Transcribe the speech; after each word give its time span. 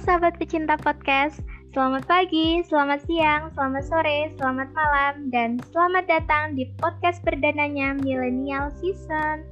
sahabat 0.00 0.40
pecinta 0.40 0.80
podcast. 0.80 1.44
Selamat 1.76 2.08
pagi, 2.08 2.64
selamat 2.64 3.04
siang, 3.04 3.52
selamat 3.52 3.84
sore, 3.84 4.32
selamat 4.40 4.72
malam, 4.72 5.28
dan 5.28 5.60
selamat 5.70 6.08
datang 6.08 6.56
di 6.56 6.64
podcast 6.80 7.20
perdananya 7.20 7.94
Millennial 8.00 8.72
Season. 8.80 9.44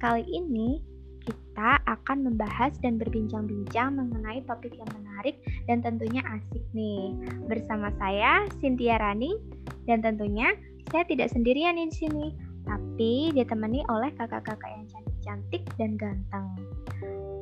Kali 0.00 0.24
ini 0.24 0.80
kita 1.20 1.84
akan 1.84 2.32
membahas 2.32 2.80
dan 2.80 2.96
berbincang-bincang 2.96 3.92
mengenai 3.92 4.40
topik 4.48 4.72
yang 4.72 4.88
menarik 4.96 5.36
dan 5.68 5.84
tentunya 5.84 6.24
asik 6.24 6.64
nih. 6.72 7.12
Bersama 7.44 7.92
saya 8.00 8.48
Cynthia 8.64 8.96
Rani 8.96 9.36
dan 9.84 10.00
tentunya 10.00 10.48
saya 10.88 11.04
tidak 11.04 11.28
sendirian 11.28 11.76
di 11.76 11.92
sini, 11.92 12.32
tapi 12.64 13.36
ditemani 13.36 13.84
oleh 13.92 14.08
kakak-kakak 14.16 14.72
yang 14.72 14.88
cantik-cantik 14.88 15.62
dan 15.76 15.92
ganteng. 16.00 16.48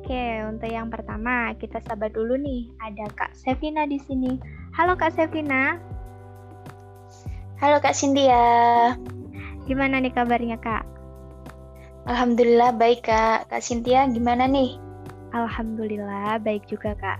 Oke, 0.07 0.39
untuk 0.47 0.71
yang 0.71 0.87
pertama 0.87 1.51
kita 1.59 1.83
sabar 1.83 2.07
dulu 2.07 2.39
nih. 2.39 2.71
Ada 2.79 3.11
Kak 3.11 3.35
Sevina 3.35 3.83
di 3.83 3.99
sini. 3.99 4.39
Halo 4.71 4.95
Kak 4.95 5.11
Sevina. 5.11 5.75
Halo 7.59 7.75
Kak 7.83 7.91
Cynthia. 7.91 8.95
Gimana 9.67 9.99
nih 9.99 10.15
kabarnya 10.15 10.63
Kak? 10.63 10.87
Alhamdulillah 12.07 12.71
baik 12.79 13.03
Kak. 13.03 13.51
Kak 13.51 13.59
Cynthia 13.59 14.07
gimana 14.07 14.47
nih? 14.47 14.79
Alhamdulillah 15.35 16.39
baik 16.39 16.63
juga 16.71 16.95
Kak. 16.95 17.19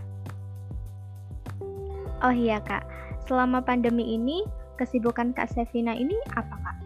Oh 2.23 2.31
iya 2.31 2.63
Kak, 2.63 2.87
selama 3.27 3.59
pandemi 3.67 4.15
ini 4.15 4.47
kesibukan 4.79 5.35
Kak 5.35 5.51
Sevina 5.51 5.91
ini 5.91 6.15
apa 6.39 6.55
Kak? 6.55 6.77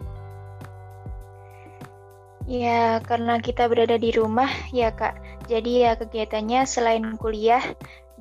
Ya, 2.50 2.98
karena 3.06 3.38
kita 3.38 3.70
berada 3.70 3.94
di 3.94 4.10
rumah 4.10 4.50
ya 4.74 4.90
Kak. 4.90 5.21
Jadi 5.50 5.82
ya 5.82 5.98
kegiatannya 5.98 6.62
selain 6.66 7.18
kuliah, 7.18 7.62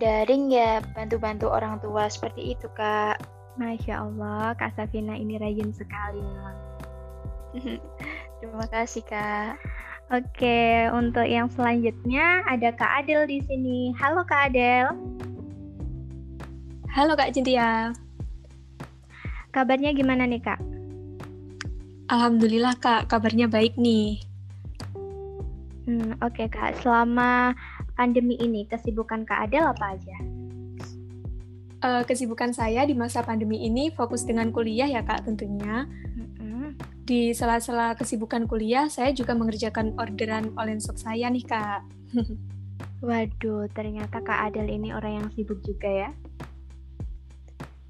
daring 0.02 0.50
ya 0.50 0.82
bantu-bantu 0.98 1.50
orang 1.50 1.78
tua 1.82 2.10
seperti 2.10 2.58
itu 2.58 2.66
Kak. 2.74 3.22
Masya 3.60 4.08
Allah, 4.08 4.56
Kak 4.58 4.74
Safina 4.80 5.14
ini 5.14 5.38
rajin 5.38 5.70
sekali 5.76 6.24
memang. 6.24 6.58
Terima 8.42 8.66
kasih 8.72 9.04
Kak. 9.06 9.60
Oke, 10.12 10.92
untuk 10.92 11.24
yang 11.24 11.48
selanjutnya 11.54 12.44
ada 12.50 12.74
Kak 12.76 13.06
Adel 13.06 13.28
di 13.28 13.40
sini. 13.48 13.96
Halo 13.96 14.26
Kak 14.28 14.52
Adel. 14.52 14.92
Halo 16.92 17.16
Kak 17.16 17.32
Cintia. 17.32 17.96
Kabarnya 19.52 19.96
gimana 19.96 20.28
nih 20.28 20.44
Kak? 20.44 20.60
Alhamdulillah 22.12 22.76
Kak, 22.80 23.08
kabarnya 23.08 23.48
baik 23.48 23.80
nih. 23.80 24.31
Hmm, 25.92 26.16
Oke 26.24 26.48
okay, 26.48 26.48
Kak, 26.48 26.80
selama 26.80 27.52
pandemi 28.00 28.40
ini 28.40 28.64
kesibukan 28.64 29.28
Kak 29.28 29.52
Adel 29.52 29.68
apa 29.68 30.00
aja? 30.00 30.18
Uh, 31.84 32.04
kesibukan 32.08 32.56
saya 32.56 32.88
di 32.88 32.96
masa 32.96 33.20
pandemi 33.20 33.60
ini 33.68 33.92
fokus 33.92 34.24
dengan 34.24 34.56
kuliah 34.56 34.88
ya 34.88 35.04
Kak 35.04 35.28
tentunya. 35.28 35.84
Mm-hmm. 36.16 36.80
Di 37.04 37.36
sela-sela 37.36 37.92
kesibukan 38.00 38.48
kuliah, 38.48 38.88
saya 38.88 39.12
juga 39.12 39.36
mengerjakan 39.36 40.00
orderan 40.00 40.56
online 40.56 40.80
shop 40.80 40.96
saya 40.96 41.28
nih 41.28 41.44
Kak. 41.44 41.84
Waduh, 43.04 43.68
ternyata 43.76 44.24
Kak 44.24 44.48
Adel 44.48 44.72
ini 44.72 44.96
orang 44.96 45.20
yang 45.20 45.28
sibuk 45.36 45.60
juga 45.60 45.92
ya. 45.92 46.10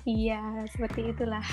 Iya, 0.05 0.65
seperti 0.73 1.13
itulah. 1.13 1.45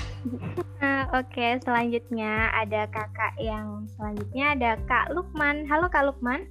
Nah, 0.81 1.05
Oke, 1.13 1.37
okay. 1.37 1.53
selanjutnya 1.61 2.49
ada 2.53 2.89
kakak 2.89 3.37
yang 3.37 3.85
selanjutnya 3.97 4.57
ada 4.57 4.71
Kak 4.89 5.13
Lukman. 5.13 5.69
Halo 5.69 5.89
Kak 5.93 6.05
Lukman. 6.09 6.49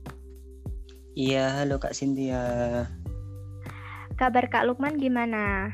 Iya, 1.18 1.62
halo 1.62 1.82
Kak 1.82 1.98
Cynthia. 1.98 2.86
Kabar 4.18 4.46
Kak 4.50 4.70
Lukman 4.70 5.02
gimana? 5.02 5.74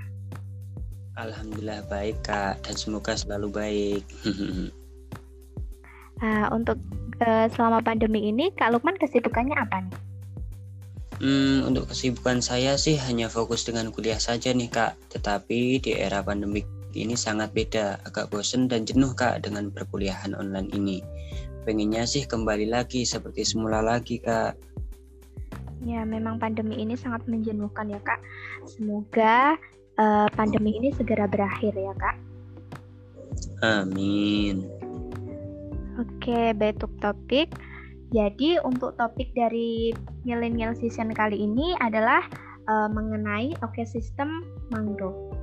Alhamdulillah 1.20 1.84
baik 1.92 2.24
Kak, 2.24 2.64
dan 2.64 2.76
semoga 2.76 3.20
selalu 3.20 3.47
baik. 3.52 4.03
uh, 6.24 6.47
untuk 6.58 6.80
uh, 7.20 7.47
selama 7.52 7.84
pandemi 7.84 8.31
ini, 8.31 8.52
Kak 8.56 8.72
Lukman 8.72 8.96
kesibukannya 8.96 9.59
apa 9.59 9.84
nih? 9.84 10.03
Hmm, 11.23 11.63
untuk 11.63 11.88
kesibukan 11.88 12.44
saya 12.44 12.75
sih 12.75 13.00
hanya 13.00 13.31
fokus 13.31 13.63
dengan 13.63 13.95
kuliah 13.95 14.19
saja 14.19 14.51
nih 14.51 14.67
kak. 14.67 15.00
Tetapi 15.07 15.79
di 15.79 15.95
era 15.95 16.19
pandemik 16.19 16.67
ini 17.00 17.16
sangat 17.16 17.56
beda, 17.56 18.03
agak 18.03 18.28
bosen 18.28 18.67
dan 18.67 18.84
jenuh 18.84 19.16
kak 19.16 19.39
dengan 19.39 19.72
perkuliahan 19.72 20.35
online 20.35 20.67
ini. 20.75 21.00
Pengennya 21.63 22.03
sih 22.03 22.28
kembali 22.28 22.67
lagi 22.67 23.07
seperti 23.07 23.47
semula 23.47 23.79
lagi 23.79 24.19
kak. 24.19 24.59
Ya 25.88 26.03
memang 26.03 26.44
pandemi 26.44 26.84
ini 26.84 27.00
sangat 27.00 27.23
menjenuhkan 27.23 27.88
ya 27.88 28.03
kak. 28.03 28.19
Semoga 28.67 29.55
uh, 29.95 30.28
pandemi 30.35 30.75
ini 30.75 30.91
segera 30.91 31.23
berakhir 31.23 31.72
ya 31.72 31.95
kak. 32.03 32.19
Amin. 33.63 34.67
Oke, 35.95 36.51
baik 36.51 36.84
topik. 37.00 37.47
Jadi 38.13 38.62
untuk 38.62 38.94
topik 38.94 39.34
dari 39.34 39.90
millennial 40.22 40.78
season 40.78 41.09
kali 41.18 41.50
ini 41.50 41.74
adalah 41.81 42.22
uh, 42.69 42.85
mengenai 42.85 43.57
ekosistem 43.57 44.46
mangrove. 44.69 45.34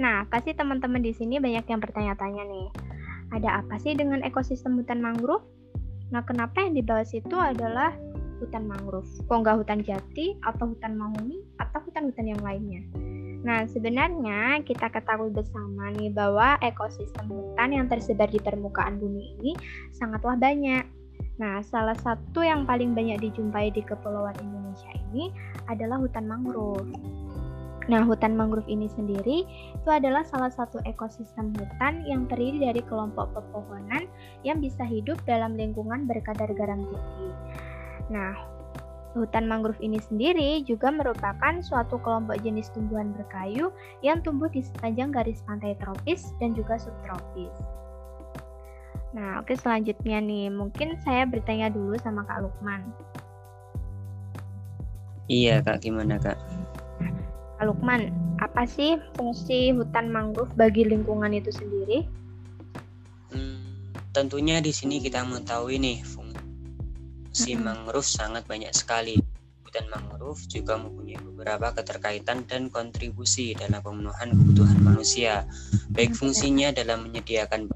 Nah, 0.00 0.24
pasti 0.32 0.56
teman-teman 0.56 1.04
di 1.04 1.12
sini 1.12 1.36
banyak 1.36 1.68
yang 1.68 1.80
bertanya-tanya 1.80 2.40
nih. 2.40 2.68
Ada 3.36 3.60
apa 3.60 3.76
sih 3.76 3.92
dengan 3.92 4.24
ekosistem 4.24 4.80
hutan 4.80 5.04
mangrove? 5.04 5.44
Nah, 6.08 6.24
kenapa 6.24 6.64
yang 6.64 6.72
dibahas 6.72 7.12
itu 7.12 7.36
adalah 7.36 7.92
hutan 8.40 8.64
mangrove? 8.64 9.08
Kok 9.28 9.36
nggak 9.44 9.60
hutan 9.60 9.80
jati 9.84 10.40
atau 10.40 10.72
hutan 10.72 10.96
mahoni 10.96 11.44
atau 11.60 11.84
hutan-hutan 11.84 12.32
yang 12.32 12.40
lainnya? 12.40 12.80
Nah, 13.44 13.68
sebenarnya 13.68 14.64
kita 14.64 14.88
ketahui 14.88 15.30
bersama 15.30 15.92
nih 15.92 16.10
bahwa 16.10 16.56
ekosistem 16.64 17.28
hutan 17.28 17.76
yang 17.76 17.86
tersebar 17.92 18.26
di 18.32 18.40
permukaan 18.40 18.96
bumi 18.96 19.36
ini 19.38 19.52
sangatlah 19.92 20.34
banyak 20.34 20.82
Nah, 21.36 21.60
salah 21.60 21.96
satu 22.00 22.40
yang 22.40 22.64
paling 22.64 22.96
banyak 22.96 23.20
dijumpai 23.20 23.68
di 23.76 23.84
Kepulauan 23.84 24.36
Indonesia 24.40 24.88
ini 25.12 25.28
adalah 25.68 26.00
hutan 26.00 26.24
mangrove. 26.24 26.88
Nah, 27.86 28.02
hutan 28.02 28.34
mangrove 28.34 28.66
ini 28.66 28.90
sendiri 28.90 29.46
itu 29.76 29.88
adalah 29.92 30.26
salah 30.26 30.50
satu 30.50 30.82
ekosistem 30.88 31.54
hutan 31.54 32.02
yang 32.08 32.26
terdiri 32.26 32.72
dari 32.72 32.82
kelompok 32.82 33.30
pepohonan 33.36 34.10
yang 34.42 34.58
bisa 34.58 34.82
hidup 34.82 35.20
dalam 35.28 35.54
lingkungan 35.54 36.08
berkadar 36.08 36.50
garam 36.56 36.82
tinggi. 36.82 37.30
Nah, 38.10 38.34
hutan 39.14 39.46
mangrove 39.46 39.78
ini 39.78 40.02
sendiri 40.02 40.64
juga 40.66 40.88
merupakan 40.90 41.62
suatu 41.62 42.00
kelompok 42.02 42.42
jenis 42.42 42.72
tumbuhan 42.74 43.14
berkayu 43.14 43.70
yang 44.02 44.18
tumbuh 44.24 44.50
di 44.50 44.64
sepanjang 44.64 45.14
garis 45.14 45.44
pantai 45.46 45.76
tropis 45.78 46.32
dan 46.42 46.56
juga 46.58 46.80
subtropis. 46.80 47.54
Nah, 49.16 49.40
oke 49.40 49.56
selanjutnya 49.56 50.20
nih, 50.20 50.52
mungkin 50.52 51.00
saya 51.00 51.24
bertanya 51.24 51.72
dulu 51.72 51.96
sama 52.04 52.20
Kak 52.28 52.44
Lukman. 52.44 52.84
Iya, 55.24 55.64
Kak, 55.64 55.80
gimana, 55.80 56.20
Kak? 56.20 56.36
Kak 57.56 57.64
Lukman, 57.64 58.12
apa 58.44 58.68
sih 58.68 59.00
fungsi 59.16 59.72
hutan 59.72 60.12
mangrove 60.12 60.52
bagi 60.52 60.84
lingkungan 60.84 61.32
itu 61.32 61.48
sendiri? 61.48 62.04
Hmm, 63.32 63.96
tentunya 64.12 64.60
di 64.60 64.68
sini 64.76 65.00
kita 65.00 65.24
mengetahui 65.24 65.80
nih 65.80 66.04
fungsi 66.04 67.56
mangrove 67.56 68.04
sangat 68.04 68.44
banyak 68.44 68.76
sekali. 68.76 69.16
Hutan 69.64 69.88
mangrove 69.88 70.44
juga 70.44 70.76
mempunyai 70.76 71.16
beberapa 71.24 71.72
keterkaitan 71.72 72.44
dan 72.44 72.68
kontribusi 72.68 73.56
dalam 73.56 73.80
pemenuhan 73.80 74.36
kebutuhan 74.36 74.76
manusia, 74.84 75.48
baik 75.96 76.12
fungsinya 76.12 76.68
dalam 76.76 77.08
menyediakan 77.08 77.72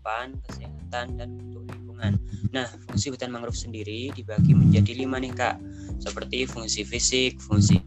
papan, 0.00 0.40
kesehatan, 0.48 1.20
dan 1.20 1.28
untuk 1.36 1.68
lingkungan. 1.68 2.16
Nah, 2.56 2.64
fungsi 2.88 3.12
hutan 3.12 3.28
mangrove 3.28 3.60
sendiri 3.60 4.08
dibagi 4.16 4.56
menjadi 4.56 4.96
lima 4.96 5.20
nih 5.20 5.36
kak, 5.36 5.60
seperti 6.00 6.48
fungsi 6.48 6.88
fisik, 6.88 7.36
fungsi 7.44 7.84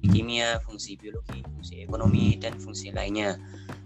kimia, 0.00 0.56
fungsi 0.64 0.96
biologi, 0.96 1.44
fungsi 1.44 1.84
ekonomi, 1.84 2.40
dan 2.40 2.56
fungsi 2.56 2.88
lainnya. 2.88 3.36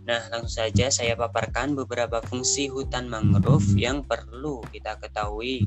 Nah, 0.07 0.23
langsung 0.31 0.63
saja 0.63 0.87
saya 0.95 1.19
paparkan 1.19 1.75
beberapa 1.75 2.23
fungsi 2.23 2.71
hutan 2.71 3.11
mangrove 3.11 3.67
yang 3.75 4.07
perlu 4.07 4.63
kita 4.71 4.95
ketahui 5.03 5.67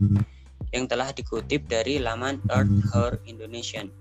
yang 0.72 0.88
telah 0.88 1.12
dikutip 1.12 1.68
dari 1.68 2.00
laman 2.00 2.40
Earth 2.48 2.72
Her 2.96 3.20
Indonesian. 3.28 3.92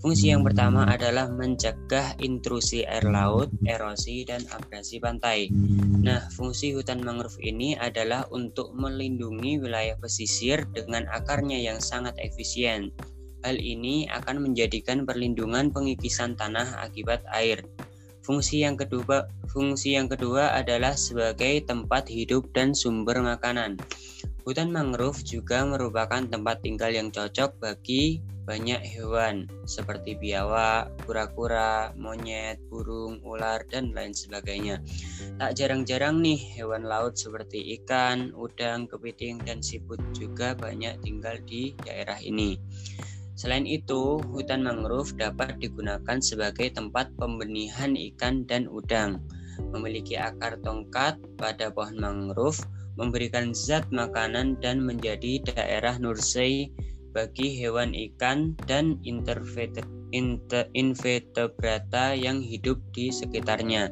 Fungsi 0.00 0.32
yang 0.32 0.40
pertama 0.40 0.88
adalah 0.88 1.28
mencegah 1.28 2.16
intrusi 2.24 2.88
air 2.88 3.04
laut, 3.04 3.52
erosi, 3.68 4.24
dan 4.24 4.40
abrasi 4.48 4.96
pantai. 4.96 5.52
Nah, 6.00 6.24
fungsi 6.32 6.72
hutan 6.72 7.04
mangrove 7.04 7.36
ini 7.44 7.76
adalah 7.76 8.24
untuk 8.32 8.72
melindungi 8.72 9.60
wilayah 9.60 10.00
pesisir 10.00 10.64
dengan 10.72 11.04
akarnya 11.12 11.60
yang 11.60 11.84
sangat 11.84 12.16
efisien. 12.16 12.96
Hal 13.44 13.60
ini 13.60 14.08
akan 14.08 14.40
menjadikan 14.40 15.04
perlindungan 15.04 15.68
pengikisan 15.68 16.32
tanah 16.32 16.80
akibat 16.80 17.20
air. 17.36 17.60
Fungsi 18.24 18.64
yang 18.64 18.80
kedua, 18.80 19.28
fungsi 19.52 20.00
yang 20.00 20.08
kedua 20.08 20.56
adalah 20.56 20.96
sebagai 20.96 21.60
tempat 21.68 22.08
hidup 22.08 22.48
dan 22.56 22.72
sumber 22.72 23.20
makanan. 23.20 23.76
Hutan 24.48 24.72
mangrove 24.72 25.20
juga 25.28 25.60
merupakan 25.68 26.24
tempat 26.24 26.64
tinggal 26.64 26.88
yang 26.88 27.12
cocok 27.12 27.60
bagi 27.60 28.24
banyak 28.48 28.80
hewan 28.82 29.46
seperti 29.68 30.16
biawak, 30.16 30.90
kura-kura, 31.04 31.92
monyet, 31.94 32.58
burung, 32.72 33.20
ular, 33.22 33.62
dan 33.68 33.92
lain 33.92 34.16
sebagainya. 34.16 34.80
Tak 35.36 35.54
jarang-jarang 35.56 36.18
nih 36.24 36.40
hewan 36.56 36.88
laut 36.88 37.16
seperti 37.20 37.78
ikan, 37.80 38.32
udang, 38.34 38.88
kepiting, 38.88 39.40
dan 39.44 39.60
siput 39.60 40.00
juga 40.16 40.56
banyak 40.56 40.98
tinggal 41.04 41.38
di 41.44 41.76
daerah 41.84 42.18
ini. 42.20 42.56
Selain 43.40 43.64
itu, 43.64 44.20
hutan 44.20 44.60
mangrove 44.60 45.16
dapat 45.16 45.56
digunakan 45.56 46.20
sebagai 46.20 46.76
tempat 46.76 47.08
pembenihan 47.16 47.96
ikan 47.96 48.44
dan 48.44 48.68
udang. 48.68 49.24
Memiliki 49.72 50.20
akar 50.20 50.60
tongkat 50.60 51.16
pada 51.40 51.72
pohon 51.72 51.96
mangrove, 51.96 52.60
memberikan 53.00 53.56
zat 53.56 53.88
makanan 53.88 54.60
dan 54.60 54.84
menjadi 54.84 55.40
daerah 55.56 55.96
nursery 55.96 56.68
bagi 57.10 57.58
hewan 57.58 57.92
ikan 57.92 58.54
dan 58.66 58.98
invertebrata 60.74 62.06
yang 62.14 62.38
hidup 62.42 62.78
di 62.94 63.10
sekitarnya. 63.10 63.90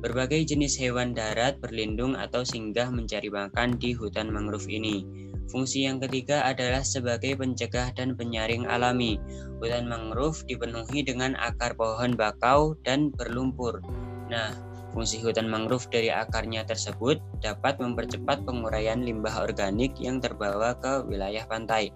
Berbagai 0.00 0.48
jenis 0.48 0.80
hewan 0.80 1.12
darat 1.12 1.60
berlindung 1.60 2.16
atau 2.16 2.40
singgah 2.40 2.88
mencari 2.88 3.28
makan 3.28 3.76
di 3.76 3.92
hutan 3.92 4.32
mangrove 4.32 4.64
ini. 4.72 5.04
Fungsi 5.52 5.84
yang 5.84 6.00
ketiga 6.00 6.46
adalah 6.46 6.80
sebagai 6.80 7.36
pencegah 7.36 7.92
dan 7.92 8.14
penyaring 8.16 8.64
alami. 8.70 9.20
Hutan 9.60 9.90
mangrove 9.90 10.40
dipenuhi 10.48 11.04
dengan 11.04 11.36
akar 11.36 11.76
pohon 11.76 12.16
bakau 12.16 12.78
dan 12.86 13.12
berlumpur. 13.12 13.82
Nah, 14.30 14.54
fungsi 14.94 15.20
hutan 15.20 15.50
mangrove 15.50 15.90
dari 15.90 16.08
akarnya 16.08 16.64
tersebut 16.64 17.20
dapat 17.42 17.76
mempercepat 17.82 18.46
penguraian 18.46 19.02
limbah 19.02 19.42
organik 19.42 19.92
yang 20.00 20.22
terbawa 20.22 20.78
ke 20.78 21.02
wilayah 21.10 21.44
pantai. 21.44 21.92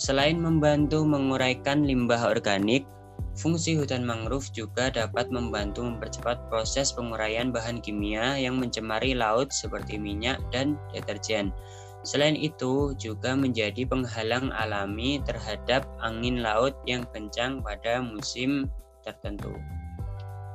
Selain 0.00 0.40
membantu 0.40 1.04
menguraikan 1.04 1.84
limbah 1.84 2.32
organik, 2.32 2.88
fungsi 3.36 3.76
hutan 3.76 4.00
mangrove 4.00 4.48
juga 4.56 4.88
dapat 4.88 5.28
membantu 5.28 5.84
mempercepat 5.84 6.48
proses 6.48 6.88
penguraian 6.88 7.52
bahan 7.52 7.84
kimia 7.84 8.40
yang 8.40 8.56
mencemari 8.56 9.12
laut 9.12 9.52
seperti 9.52 10.00
minyak 10.00 10.40
dan 10.48 10.80
deterjen. 10.96 11.52
Selain 12.00 12.32
itu, 12.32 12.96
juga 12.96 13.36
menjadi 13.36 13.84
penghalang 13.84 14.48
alami 14.56 15.20
terhadap 15.28 15.84
angin 16.00 16.40
laut 16.40 16.72
yang 16.88 17.04
kencang 17.12 17.60
pada 17.60 18.00
musim 18.00 18.72
tertentu. 19.04 19.52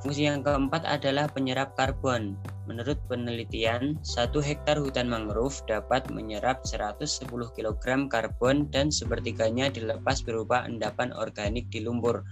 Fungsi 0.04 0.28
yang 0.28 0.44
keempat 0.44 0.84
adalah 0.84 1.24
penyerap 1.32 1.72
karbon. 1.72 2.36
Menurut 2.68 3.00
penelitian, 3.08 3.96
satu 4.04 4.44
hektar 4.44 4.76
hutan 4.76 5.08
mangrove 5.08 5.56
dapat 5.64 6.10
menyerap 6.12 6.60
110 6.68 7.24
kg 7.30 7.84
karbon 8.10 8.68
dan 8.68 8.92
sepertiganya 8.92 9.72
dilepas 9.72 10.20
berupa 10.20 10.66
endapan 10.68 11.14
organik 11.16 11.70
di 11.72 11.80
lumpur. 11.80 12.26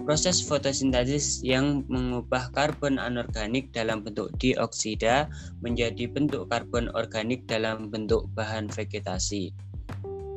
Proses 0.00 0.40
fotosintesis 0.40 1.44
yang 1.44 1.84
mengubah 1.88 2.52
karbon 2.56 2.96
anorganik 2.96 3.68
dalam 3.72 4.00
bentuk 4.00 4.32
dioksida 4.40 5.28
menjadi 5.60 6.08
bentuk 6.08 6.48
karbon 6.48 6.88
organik 6.96 7.44
dalam 7.44 7.92
bentuk 7.92 8.28
bahan 8.32 8.68
vegetasi. 8.72 9.52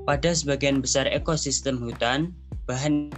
Pada 0.03 0.35
sebagian 0.35 0.83
besar 0.83 1.07
ekosistem 1.07 1.79
hutan, 1.79 2.35
bahan 2.67 3.15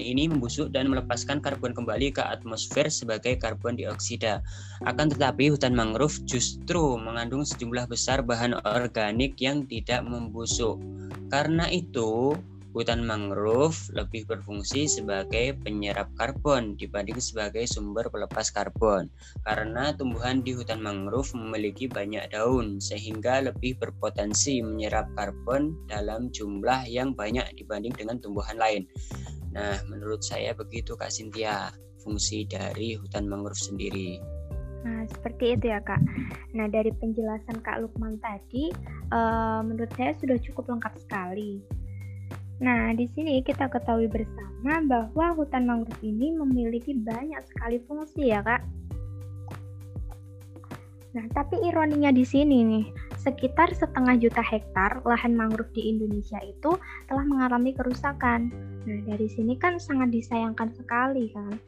ini 0.00 0.28
membusuk 0.30 0.72
dan 0.72 0.88
melepaskan 0.88 1.44
karbon 1.44 1.76
kembali 1.76 2.16
ke 2.16 2.22
atmosfer 2.24 2.88
sebagai 2.88 3.36
karbon 3.36 3.76
dioksida. 3.76 4.40
Akan 4.88 5.12
tetapi 5.12 5.52
hutan 5.52 5.76
mangrove 5.76 6.16
justru 6.24 6.96
mengandung 6.96 7.44
sejumlah 7.44 7.90
besar 7.90 8.24
bahan 8.24 8.56
organik 8.64 9.36
yang 9.42 9.68
tidak 9.68 10.00
membusuk. 10.04 10.80
Karena 11.28 11.68
itu, 11.68 12.36
hutan 12.72 13.04
mangrove 13.04 13.76
lebih 13.92 14.24
berfungsi 14.24 14.88
sebagai 14.88 15.56
penyerap 15.60 16.08
karbon 16.16 16.74
dibanding 16.80 17.20
sebagai 17.20 17.68
sumber 17.68 18.08
pelepas 18.08 18.48
karbon. 18.48 19.12
Karena 19.44 19.92
tumbuhan 19.92 20.40
di 20.40 20.56
hutan 20.56 20.80
mangrove 20.80 21.36
memiliki 21.36 21.86
banyak 21.86 22.32
daun 22.32 22.80
sehingga 22.80 23.44
lebih 23.44 23.76
berpotensi 23.76 24.64
menyerap 24.64 25.08
karbon 25.14 25.76
dalam 25.86 26.32
jumlah 26.32 26.88
yang 26.88 27.12
banyak 27.12 27.44
dibanding 27.60 27.92
dengan 27.92 28.16
tumbuhan 28.18 28.56
lain. 28.56 28.88
Nah, 29.52 29.76
menurut 29.92 30.24
saya 30.24 30.56
begitu 30.56 30.96
Kak 30.96 31.12
Sintia 31.12 31.76
fungsi 32.00 32.48
dari 32.48 32.96
hutan 32.96 33.28
mangrove 33.28 33.60
sendiri. 33.60 34.16
Nah, 34.82 35.06
seperti 35.06 35.54
itu 35.54 35.70
ya 35.70 35.78
Kak. 35.78 36.02
Nah, 36.58 36.66
dari 36.66 36.90
penjelasan 36.90 37.62
Kak 37.62 37.84
Lukman 37.84 38.18
tadi, 38.18 38.74
uh, 39.14 39.62
menurut 39.62 39.92
saya 39.94 40.10
sudah 40.18 40.40
cukup 40.42 40.66
lengkap 40.72 40.98
sekali. 40.98 41.62
Nah, 42.62 42.94
di 42.94 43.10
sini 43.10 43.42
kita 43.42 43.66
ketahui 43.66 44.06
bersama 44.06 44.78
bahwa 44.86 45.34
hutan 45.34 45.66
mangrove 45.66 45.98
ini 46.06 46.30
memiliki 46.30 46.94
banyak 46.94 47.42
sekali 47.50 47.82
fungsi 47.90 48.30
ya 48.30 48.38
Kak. 48.38 48.62
Nah, 51.12 51.26
tapi 51.34 51.58
ironinya 51.66 52.14
di 52.14 52.22
sini 52.22 52.62
nih, 52.62 52.86
sekitar 53.18 53.74
setengah 53.74 54.14
juta 54.14 54.40
hektar 54.40 55.02
lahan 55.02 55.34
mangrove 55.34 55.74
di 55.74 55.90
Indonesia 55.90 56.38
itu 56.46 56.78
telah 57.10 57.26
mengalami 57.26 57.74
kerusakan. 57.74 58.54
Nah, 58.86 58.98
dari 59.10 59.26
sini 59.26 59.58
kan 59.58 59.82
sangat 59.82 60.14
disayangkan 60.14 60.70
sekali 60.78 61.34
kan. 61.34 61.58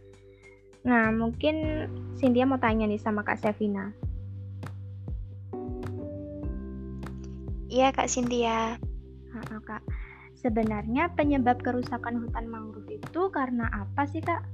Nah, 0.86 1.10
mungkin 1.10 1.90
Cynthia 2.14 2.46
mau 2.46 2.62
tanya 2.62 2.86
nih 2.86 3.02
sama 3.02 3.26
Kak 3.26 3.42
Sevina. 3.42 3.90
Iya, 7.66 7.90
Kak 7.90 8.06
Cynthia. 8.06 8.78
Nah, 9.34 9.58
Kak. 9.58 9.82
Sebenarnya 10.44 11.08
penyebab 11.16 11.64
kerusakan 11.64 12.20
hutan 12.20 12.52
mangrove 12.52 13.00
itu 13.00 13.32
karena 13.32 13.64
apa 13.72 14.04
sih, 14.04 14.20
Kak? 14.20 14.44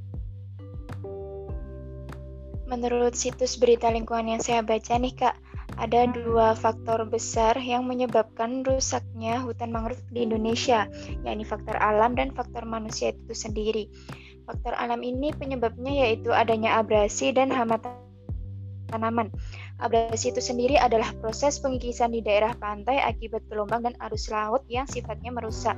Menurut 2.70 3.18
situs 3.18 3.58
berita 3.58 3.90
lingkungan 3.90 4.38
yang 4.38 4.38
saya 4.38 4.62
baca 4.62 4.94
nih 4.94 5.10
Kak, 5.18 5.34
ada 5.82 6.06
dua 6.06 6.54
faktor 6.54 7.10
besar 7.10 7.58
yang 7.58 7.90
menyebabkan 7.90 8.62
rusaknya 8.62 9.42
hutan 9.42 9.74
mangrove 9.74 9.98
di 10.14 10.30
Indonesia, 10.30 10.86
yakni 11.26 11.42
faktor 11.42 11.74
alam 11.82 12.14
dan 12.14 12.30
faktor 12.38 12.62
manusia 12.62 13.10
itu 13.10 13.34
sendiri. 13.34 13.90
Faktor 14.46 14.78
alam 14.78 15.02
ini 15.02 15.34
penyebabnya 15.34 16.06
yaitu 16.06 16.30
adanya 16.30 16.78
abrasi 16.78 17.34
dan 17.34 17.50
hama 17.50 17.82
tanaman. 18.94 19.34
Abrasi 19.80 20.36
itu 20.36 20.44
sendiri 20.44 20.76
adalah 20.76 21.08
proses 21.24 21.56
pengikisan 21.56 22.12
di 22.12 22.20
daerah 22.20 22.52
pantai 22.52 23.00
akibat 23.00 23.48
gelombang 23.48 23.88
dan 23.88 23.96
arus 24.08 24.28
laut 24.28 24.60
yang 24.68 24.84
sifatnya 24.84 25.32
merusak. 25.32 25.76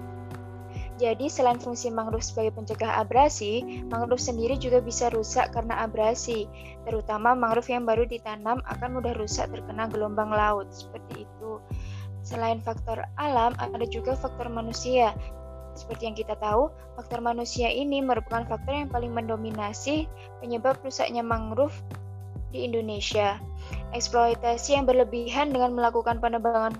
Jadi 0.99 1.27
selain 1.27 1.59
fungsi 1.59 1.89
mangrove 1.91 2.23
sebagai 2.23 2.55
pencegah 2.55 2.99
abrasi, 3.01 3.83
mangrove 3.91 4.23
sendiri 4.23 4.55
juga 4.61 4.79
bisa 4.79 5.11
rusak 5.11 5.51
karena 5.51 5.83
abrasi. 5.83 6.47
Terutama 6.87 7.33
mangrove 7.35 7.71
yang 7.71 7.87
baru 7.89 8.05
ditanam 8.07 8.63
akan 8.67 8.89
mudah 9.01 9.15
rusak 9.17 9.51
terkena 9.51 9.89
gelombang 9.89 10.31
laut. 10.31 10.71
Seperti 10.71 11.27
itu. 11.27 11.59
Selain 12.23 12.63
faktor 12.63 13.03
alam, 13.19 13.55
ada 13.59 13.83
juga 13.87 14.15
faktor 14.15 14.47
manusia. 14.47 15.11
Seperti 15.75 16.07
yang 16.07 16.17
kita 16.19 16.37
tahu, 16.39 16.71
faktor 16.95 17.25
manusia 17.25 17.67
ini 17.73 18.05
merupakan 18.05 18.45
faktor 18.45 18.87
yang 18.87 18.91
paling 18.93 19.11
mendominasi 19.11 20.07
penyebab 20.39 20.79
rusaknya 20.85 21.25
mangrove 21.25 21.75
di 22.53 22.69
Indonesia. 22.69 23.41
Eksploitasi 23.93 24.77
yang 24.77 24.89
berlebihan 24.89 25.53
dengan 25.53 25.77
melakukan 25.77 26.17
penebangan 26.19 26.73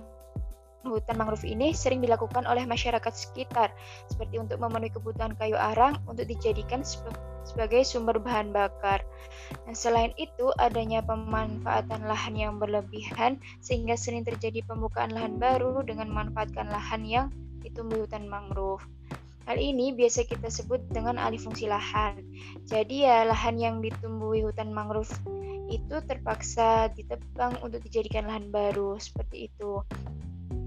hutan 0.83 1.15
mangrove 1.15 1.47
ini 1.47 1.71
sering 1.71 2.03
dilakukan 2.03 2.43
oleh 2.45 2.67
masyarakat 2.67 3.13
sekitar, 3.15 3.71
seperti 4.11 4.43
untuk 4.43 4.59
memenuhi 4.59 4.91
kebutuhan 4.91 5.37
kayu 5.39 5.55
arang 5.55 5.95
untuk 6.11 6.27
dijadikan 6.27 6.83
sebagai 7.47 7.87
sumber 7.87 8.19
bahan 8.19 8.51
bakar. 8.51 9.05
Dan 9.69 9.75
selain 9.79 10.11
itu, 10.19 10.51
adanya 10.59 11.05
pemanfaatan 11.07 12.03
lahan 12.07 12.35
yang 12.35 12.59
berlebihan 12.59 13.39
sehingga 13.63 13.95
sering 13.95 14.27
terjadi 14.27 14.67
pembukaan 14.67 15.15
lahan 15.15 15.39
baru 15.39 15.87
dengan 15.87 16.11
memanfaatkan 16.11 16.67
lahan 16.67 17.07
yang 17.07 17.27
ditumbuhi 17.63 18.09
hutan 18.09 18.27
mangrove. 18.27 18.83
Hal 19.43 19.59
ini 19.59 19.91
biasa 19.91 20.23
kita 20.23 20.51
sebut 20.55 20.79
dengan 20.95 21.19
alih 21.19 21.39
fungsi 21.39 21.67
lahan. 21.67 22.15
Jadi 22.63 23.07
ya 23.07 23.27
lahan 23.27 23.59
yang 23.59 23.83
ditumbuhi 23.83 24.47
hutan 24.47 24.71
mangrove 24.71 25.11
itu 25.73 25.97
terpaksa 26.05 26.93
ditebang 26.93 27.57
untuk 27.65 27.81
dijadikan 27.81 28.29
lahan 28.29 28.53
baru 28.53 29.01
seperti 29.01 29.49
itu. 29.49 29.81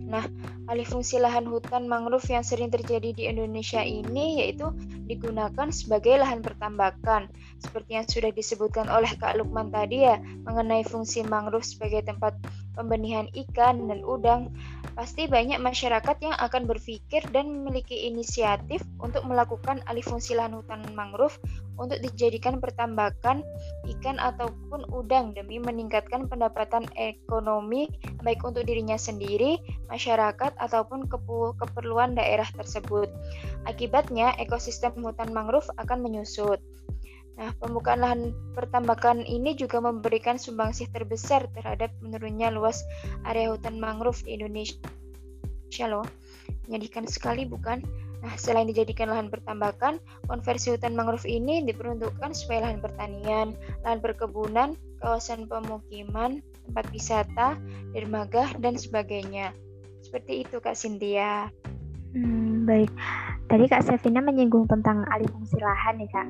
Nah, 0.06 0.22
alih 0.70 0.86
fungsi 0.86 1.18
lahan 1.18 1.50
hutan 1.50 1.90
mangrove 1.90 2.30
yang 2.30 2.46
sering 2.46 2.70
terjadi 2.70 3.10
di 3.10 3.26
Indonesia 3.26 3.82
ini 3.82 4.42
yaitu 4.42 4.70
digunakan 5.10 5.74
sebagai 5.74 6.22
lahan 6.22 6.46
pertambakan. 6.46 7.30
Seperti 7.58 7.98
yang 7.98 8.06
sudah 8.06 8.30
disebutkan 8.30 8.86
oleh 8.86 9.10
Kak 9.18 9.34
Lukman 9.42 9.74
tadi 9.74 10.06
ya, 10.06 10.22
mengenai 10.46 10.86
fungsi 10.86 11.26
mangrove 11.26 11.66
sebagai 11.66 12.06
tempat 12.06 12.38
pembenihan 12.76 13.32
ikan 13.34 13.88
dan 13.88 14.04
udang. 14.06 14.52
pasti 14.96 15.28
banyak 15.28 15.60
masyarakat 15.60 16.24
yang 16.24 16.32
akan 16.40 16.72
berpikir 16.72 17.20
dan 17.36 17.52
memiliki 17.52 18.08
inisiatif 18.08 18.80
untuk 19.04 19.28
melakukan 19.28 19.84
alih 19.92 20.00
fungsi 20.00 20.40
lahan 20.40 20.56
hutan 20.56 20.88
mangrove 20.96 21.36
untuk 21.76 22.00
dijadikan 22.00 22.64
pertambakan 22.64 23.44
ikan 24.00 24.16
ataupun 24.16 24.88
udang 24.96 25.36
demi 25.36 25.60
meningkatkan 25.60 26.32
pendapatan 26.32 26.88
ekonomi 26.96 27.92
baik 28.24 28.40
untuk 28.48 28.64
dirinya 28.64 28.96
sendiri, 28.96 29.60
masyarakat 29.92 30.56
ataupun 30.56 31.12
keperluan 31.60 32.16
daerah 32.16 32.48
tersebut. 32.56 33.12
Akibatnya 33.68 34.32
ekosistem 34.40 34.96
hutan 35.04 35.36
mangrove 35.36 35.68
akan 35.76 36.02
menyusut. 36.02 36.64
Nah, 37.36 37.52
pembukaan 37.60 38.00
lahan 38.00 38.22
pertambakan 38.56 39.28
ini 39.28 39.60
juga 39.60 39.84
memberikan 39.84 40.40
sumbangsih 40.40 40.88
terbesar 40.96 41.52
terhadap 41.52 41.92
menurunnya 42.00 42.48
luas 42.48 42.80
area 43.28 43.52
hutan 43.52 43.76
mangrove 43.76 44.24
di 44.24 44.40
Indonesia 44.40 44.80
loh. 45.86 46.08
Menyedihkan 46.68 47.06
sekali 47.12 47.44
bukan? 47.44 47.84
Nah, 48.24 48.34
selain 48.40 48.66
dijadikan 48.66 49.12
lahan 49.12 49.28
pertambakan, 49.28 50.00
konversi 50.26 50.74
hutan 50.74 50.96
mangrove 50.96 51.28
ini 51.28 51.62
diperuntukkan 51.68 52.32
sebagai 52.34 52.72
lahan 52.72 52.80
pertanian, 52.82 53.48
lahan 53.84 54.00
perkebunan, 54.00 54.74
kawasan 55.04 55.46
pemukiman, 55.46 56.40
tempat 56.66 56.86
wisata, 56.90 57.60
dermaga, 57.94 58.50
dan 58.64 58.80
sebagainya. 58.80 59.54
Seperti 60.02 60.48
itu, 60.48 60.58
Kak 60.58 60.74
Cynthia. 60.74 61.52
Hmm, 62.16 62.64
baik. 62.66 62.90
Tadi 63.46 63.70
Kak 63.70 63.86
Sevina 63.86 64.24
menyinggung 64.24 64.66
tentang 64.66 65.06
alih 65.14 65.30
fungsi 65.30 65.62
lahan 65.62 66.02
ya, 66.02 66.08
Kak. 66.10 66.28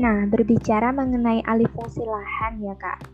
Nah, 0.00 0.24
berbicara 0.28 0.88
mengenai 0.94 1.44
alih 1.44 1.68
fungsi 1.76 2.00
lahan 2.00 2.64
ya 2.64 2.72
kak, 2.80 3.04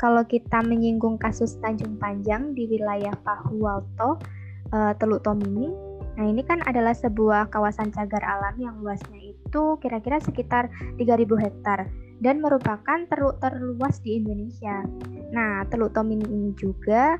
kalau 0.00 0.24
kita 0.24 0.64
menyinggung 0.64 1.20
kasus 1.20 1.60
Tanjung 1.60 2.00
Panjang 2.00 2.56
di 2.56 2.66
wilayah 2.66 3.12
Pahualto, 3.20 4.18
uh, 4.72 4.92
Teluk 4.96 5.22
Tomini, 5.22 5.68
nah 6.16 6.24
ini 6.26 6.40
kan 6.44 6.64
adalah 6.64 6.96
sebuah 6.96 7.52
kawasan 7.52 7.92
cagar 7.92 8.24
alam 8.24 8.56
yang 8.58 8.76
luasnya 8.80 9.32
itu 9.32 9.76
kira-kira 9.78 10.18
sekitar 10.18 10.72
3.000 10.98 11.06
hektar 11.38 11.86
dan 12.22 12.38
merupakan 12.38 12.98
teluk 13.10 13.36
terluas 13.42 13.98
di 14.00 14.22
Indonesia. 14.22 14.86
Nah, 15.34 15.66
Teluk 15.68 15.90
Tomini 15.92 16.24
ini 16.26 16.50
juga 16.54 17.18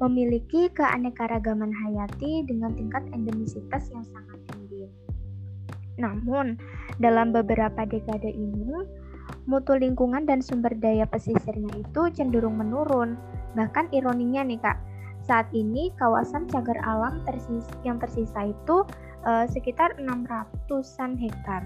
memiliki 0.00 0.72
keanekaragaman 0.72 1.70
hayati 1.70 2.42
dengan 2.48 2.72
tingkat 2.72 3.04
endemisitas 3.12 3.92
yang 3.92 4.02
sangat 4.08 4.40
tinggi. 4.48 4.88
Namun, 6.00 6.56
dalam 7.00 7.32
beberapa 7.32 7.88
dekade 7.88 8.28
ini, 8.28 8.84
mutu 9.48 9.74
lingkungan 9.74 10.28
dan 10.28 10.44
sumber 10.44 10.76
daya 10.76 11.08
pesisirnya 11.08 11.72
itu 11.80 12.02
cenderung 12.12 12.60
menurun. 12.60 13.16
Bahkan 13.56 13.90
ironinya 13.96 14.44
nih 14.44 14.60
Kak, 14.60 14.78
saat 15.24 15.48
ini 15.56 15.90
kawasan 15.96 16.46
cagar 16.48 16.76
alam 16.84 17.24
tersis 17.24 17.66
yang 17.82 17.96
tersisa 17.96 18.52
itu 18.52 18.84
uh, 19.24 19.44
sekitar 19.48 19.96
600-an 19.96 21.16
hektar. 21.16 21.64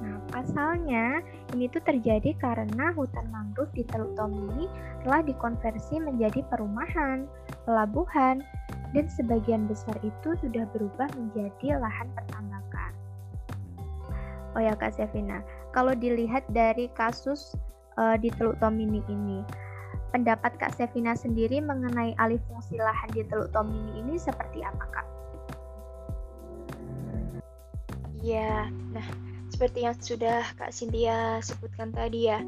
Nah, 0.00 0.16
pasalnya 0.32 1.20
ini 1.52 1.68
tuh 1.68 1.84
terjadi 1.84 2.32
karena 2.40 2.92
hutan 2.96 3.28
mangrove 3.28 3.72
di 3.76 3.84
Teluk 3.84 4.16
Tomini 4.16 4.64
telah 5.04 5.20
dikonversi 5.20 6.00
menjadi 6.00 6.40
perumahan, 6.48 7.28
pelabuhan, 7.68 8.40
dan 8.90 9.06
sebagian 9.06 9.70
besar 9.70 9.94
itu 10.02 10.34
sudah 10.40 10.66
berubah 10.72 11.06
menjadi 11.14 11.78
lahan 11.78 12.08
pertambakan. 12.16 12.49
Oh 14.58 14.62
ya 14.62 14.74
Kak 14.74 14.98
Sevina, 14.98 15.46
kalau 15.70 15.94
dilihat 15.94 16.42
dari 16.50 16.90
kasus 16.98 17.54
uh, 17.94 18.18
di 18.18 18.34
Teluk 18.34 18.58
Tomini 18.58 18.98
ini, 19.06 19.46
pendapat 20.10 20.58
Kak 20.58 20.74
Sevina 20.74 21.14
sendiri 21.14 21.62
mengenai 21.62 22.18
alih 22.18 22.42
fungsi 22.50 22.74
lahan 22.78 23.10
di 23.14 23.22
Teluk 23.30 23.54
Tomini 23.54 24.02
ini 24.02 24.18
seperti 24.18 24.66
apa 24.66 24.84
Kak? 24.90 25.06
Ya, 28.20 28.68
nah 28.92 29.06
seperti 29.50 29.84
yang 29.84 29.96
sudah 29.98 30.46
Kak 30.56 30.72
Cynthia 30.72 31.42
sebutkan 31.42 31.90
tadi 31.90 32.30
ya. 32.30 32.40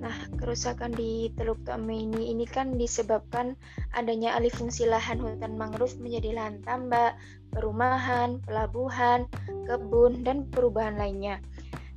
Nah, 0.00 0.14
kerusakan 0.36 0.92
di 0.92 1.32
Teluk 1.32 1.60
Tomini 1.64 2.28
ini 2.28 2.44
kan 2.44 2.76
disebabkan 2.76 3.56
adanya 3.96 4.36
alih 4.36 4.52
fungsi 4.52 4.84
lahan 4.84 5.16
hutan 5.16 5.56
mangrove 5.56 5.96
menjadi 6.00 6.36
lahan 6.36 6.60
tambak, 6.62 7.16
perumahan, 7.54 8.42
pelabuhan, 8.42 9.30
kebun, 9.70 10.26
dan 10.26 10.50
perubahan 10.50 10.98
lainnya. 10.98 11.38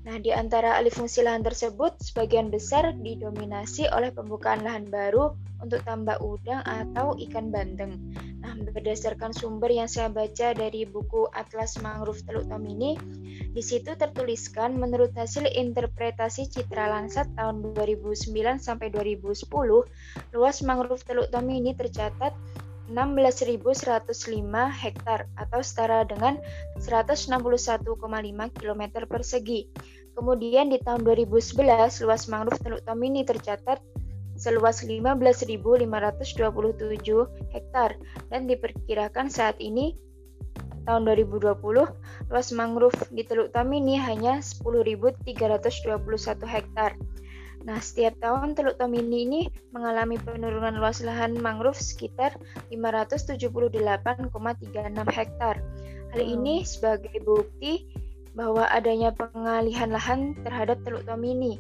Nah, 0.07 0.23
di 0.23 0.31
antara 0.31 0.79
alih 0.79 0.93
fungsi 0.93 1.19
lahan 1.19 1.43
tersebut, 1.43 1.99
sebagian 1.99 2.47
besar 2.47 2.95
didominasi 2.95 3.91
oleh 3.91 4.07
pembukaan 4.15 4.63
lahan 4.63 4.87
baru 4.87 5.35
untuk 5.59 5.83
tambak 5.83 6.23
udang 6.23 6.63
atau 6.63 7.11
ikan 7.27 7.51
bandeng. 7.51 8.15
Nah, 8.39 8.55
berdasarkan 8.55 9.35
sumber 9.35 9.67
yang 9.67 9.91
saya 9.91 10.07
baca 10.07 10.55
dari 10.55 10.87
buku 10.87 11.27
Atlas 11.35 11.75
Mangrove 11.83 12.23
Teluk 12.23 12.47
Tomini, 12.47 12.95
di 13.51 13.59
situ 13.59 13.99
tertuliskan 13.99 14.79
menurut 14.79 15.11
hasil 15.11 15.43
interpretasi 15.43 16.47
Citra 16.47 16.87
Lansat 16.87 17.27
tahun 17.35 17.75
2009 17.75 18.63
sampai 18.63 18.87
2010, 18.87 19.43
luas 20.31 20.57
mangrove 20.63 21.03
Teluk 21.03 21.27
Tomini 21.35 21.75
tercatat 21.75 22.31
16.105 22.88 24.08
hektar 24.72 25.27
atau 25.36 25.60
setara 25.60 26.08
dengan 26.08 26.39
161,5 26.79 27.84
km 28.56 28.84
persegi. 29.06 29.67
Kemudian 30.17 30.74
di 30.74 30.82
tahun 30.82 31.06
2011, 31.06 32.01
luas 32.08 32.25
mangrove 32.25 32.58
Teluk 32.63 32.82
Tomini 32.88 33.22
tercatat 33.22 33.77
seluas 34.38 34.86
15.527 34.86 35.86
hektar 37.53 37.89
dan 38.29 38.41
diperkirakan 38.46 39.29
saat 39.34 39.58
ini 39.58 39.98
tahun 40.88 41.03
2020 41.03 41.60
luas 42.32 42.50
mangrove 42.56 42.96
di 43.12 43.27
Teluk 43.27 43.51
Tomini 43.51 44.00
hanya 44.00 44.39
10.321 44.39 45.27
hektar. 46.48 46.96
Nah, 47.67 47.83
setiap 47.83 48.15
tahun 48.24 48.55
Teluk 48.55 48.79
Tomini 48.79 49.27
ini 49.27 49.41
mengalami 49.75 50.15
penurunan 50.15 50.79
luas 50.79 51.03
lahan 51.03 51.36
mangrove 51.36 51.75
sekitar 51.75 52.39
578,36 52.71 53.51
hektar. 55.12 55.59
Hal 56.15 56.21
ini 56.24 56.63
sebagai 56.63 57.19
bukti 57.27 57.91
bahwa 58.31 58.63
adanya 58.71 59.12
pengalihan 59.12 59.91
lahan 59.91 60.39
terhadap 60.47 60.79
Teluk 60.88 61.03
Tomini. 61.03 61.59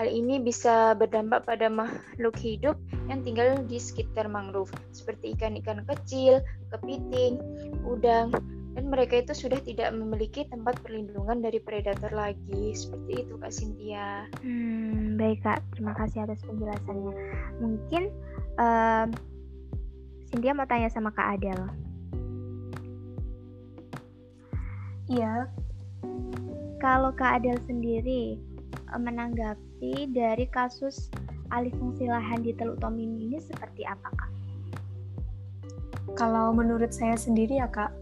Hal 0.00 0.08
ini 0.08 0.40
bisa 0.40 0.96
berdampak 0.96 1.44
pada 1.44 1.68
makhluk 1.68 2.34
hidup 2.40 2.74
yang 3.12 3.20
tinggal 3.20 3.60
di 3.68 3.76
sekitar 3.78 4.26
mangrove, 4.26 4.72
seperti 4.96 5.36
ikan-ikan 5.36 5.84
kecil, 5.86 6.40
kepiting, 6.72 7.38
udang, 7.84 8.32
dan 8.74 8.90
mereka 8.90 9.22
itu 9.22 9.32
sudah 9.46 9.62
tidak 9.62 9.94
memiliki 9.94 10.50
tempat 10.50 10.74
perlindungan 10.82 11.38
dari 11.38 11.62
predator 11.62 12.10
lagi 12.10 12.74
seperti 12.74 13.22
itu 13.22 13.34
kak 13.38 13.54
Cynthia. 13.54 14.26
Hmm, 14.42 15.14
baik 15.14 15.46
kak, 15.46 15.62
terima 15.74 15.94
kasih 15.94 16.26
atas 16.26 16.42
penjelasannya. 16.42 17.14
Mungkin 17.62 18.02
uh, 18.58 19.06
Cynthia 20.26 20.52
mau 20.58 20.66
tanya 20.66 20.90
sama 20.90 21.14
kak 21.14 21.38
Adel. 21.38 21.60
Iya. 25.06 25.46
Kalau 26.82 27.14
kak 27.14 27.38
Adel 27.38 27.62
sendiri 27.70 28.42
uh, 28.90 28.98
menanggapi 28.98 30.10
dari 30.10 30.50
kasus 30.50 31.14
alih 31.54 31.70
fungsi 31.78 32.10
lahan 32.10 32.42
di 32.42 32.50
Teluk 32.58 32.82
Tomini 32.82 33.30
ini 33.30 33.38
seperti 33.38 33.86
apa 33.86 34.10
kak? 34.10 34.30
Kalau 36.18 36.50
menurut 36.50 36.90
saya 36.90 37.14
sendiri 37.14 37.62
ya 37.62 37.70
kak, 37.70 37.94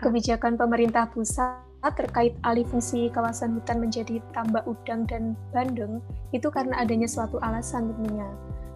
kebijakan 0.00 0.60
pemerintah 0.60 1.08
pusat 1.12 1.64
terkait 1.86 2.34
alih 2.42 2.66
fungsi 2.66 3.06
kawasan 3.14 3.54
hutan 3.54 3.78
menjadi 3.78 4.18
tambak 4.34 4.66
udang 4.66 5.06
dan 5.06 5.38
bandeng 5.54 6.02
itu 6.34 6.50
karena 6.50 6.82
adanya 6.82 7.06
suatu 7.06 7.38
alasan 7.38 7.94
tentunya. 7.94 8.26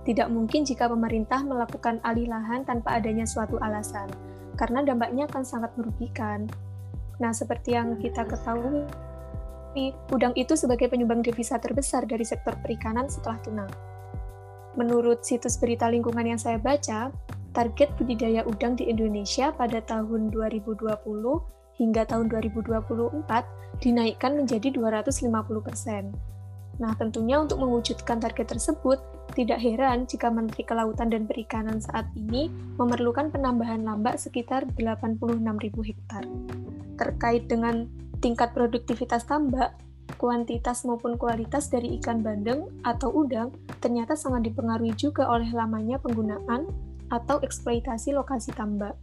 Tidak 0.06 0.30
mungkin 0.30 0.62
jika 0.62 0.86
pemerintah 0.86 1.42
melakukan 1.42 1.98
alih 2.06 2.30
lahan 2.30 2.62
tanpa 2.62 3.02
adanya 3.02 3.26
suatu 3.26 3.58
alasan, 3.60 4.08
karena 4.54 4.86
dampaknya 4.86 5.26
akan 5.26 5.42
sangat 5.44 5.74
merugikan. 5.74 6.46
Nah, 7.20 7.36
seperti 7.36 7.76
yang 7.76 8.00
kita 8.00 8.24
ketahui, 8.24 8.86
udang 10.08 10.32
itu 10.38 10.56
sebagai 10.56 10.88
penyumbang 10.88 11.20
devisa 11.20 11.60
terbesar 11.60 12.08
dari 12.08 12.24
sektor 12.24 12.56
perikanan 12.64 13.12
setelah 13.12 13.38
tuna. 13.44 13.66
Menurut 14.78 15.26
situs 15.26 15.60
berita 15.60 15.90
lingkungan 15.90 16.24
yang 16.24 16.40
saya 16.40 16.56
baca, 16.56 17.12
target 17.50 17.90
budidaya 17.98 18.46
udang 18.46 18.78
di 18.78 18.86
Indonesia 18.86 19.50
pada 19.54 19.82
tahun 19.82 20.30
2020 20.30 20.86
hingga 21.80 22.02
tahun 22.06 22.26
2024 22.28 23.80
dinaikkan 23.80 24.32
menjadi 24.36 24.68
250 24.76 25.66
persen. 25.66 26.12
Nah, 26.80 26.96
tentunya 26.96 27.36
untuk 27.36 27.60
mewujudkan 27.60 28.20
target 28.20 28.56
tersebut, 28.56 29.00
tidak 29.36 29.60
heran 29.60 30.08
jika 30.08 30.32
Menteri 30.32 30.64
Kelautan 30.64 31.12
dan 31.12 31.28
Perikanan 31.28 31.78
saat 31.80 32.08
ini 32.16 32.48
memerlukan 32.80 33.28
penambahan 33.28 33.84
lambak 33.84 34.16
sekitar 34.16 34.64
86.000 34.80 35.36
hektar. 35.84 36.24
Terkait 36.96 37.44
dengan 37.48 37.84
tingkat 38.24 38.52
produktivitas 38.56 39.28
tambak, 39.28 39.76
kuantitas 40.16 40.84
maupun 40.88 41.16
kualitas 41.20 41.68
dari 41.68 42.00
ikan 42.00 42.24
bandeng 42.24 42.66
atau 42.82 43.12
udang 43.12 43.54
ternyata 43.78 44.18
sangat 44.18 44.50
dipengaruhi 44.50 44.92
juga 44.98 45.28
oleh 45.30 45.48
lamanya 45.54 45.96
penggunaan 46.02 46.66
atau 47.10 47.42
eksploitasi 47.42 48.14
lokasi 48.14 48.54
tambak. 48.54 48.96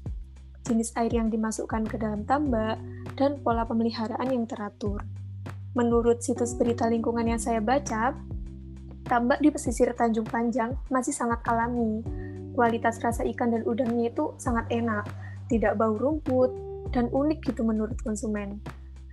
jenis 0.68 0.92
air 1.00 1.16
yang 1.16 1.32
dimasukkan 1.32 1.88
ke 1.88 1.96
dalam 1.96 2.28
tambak, 2.28 2.76
dan 3.16 3.40
pola 3.40 3.64
pemeliharaan 3.64 4.28
yang 4.28 4.44
teratur. 4.44 5.00
Menurut 5.80 6.20
situs 6.20 6.60
berita 6.60 6.92
lingkungan 6.92 7.24
yang 7.24 7.40
saya 7.40 7.64
baca, 7.64 8.12
tambak 9.08 9.40
di 9.40 9.48
pesisir 9.48 9.88
Tanjung 9.96 10.28
Panjang 10.28 10.76
masih 10.92 11.16
sangat 11.16 11.40
alami. 11.48 12.04
Kualitas 12.52 13.00
rasa 13.00 13.24
ikan 13.24 13.56
dan 13.56 13.64
udangnya 13.64 14.12
itu 14.12 14.36
sangat 14.36 14.68
enak, 14.68 15.08
tidak 15.48 15.80
bau 15.80 15.96
rumput, 15.96 16.52
dan 16.92 17.08
unik 17.16 17.48
gitu 17.48 17.64
menurut 17.64 17.96
konsumen. 18.04 18.60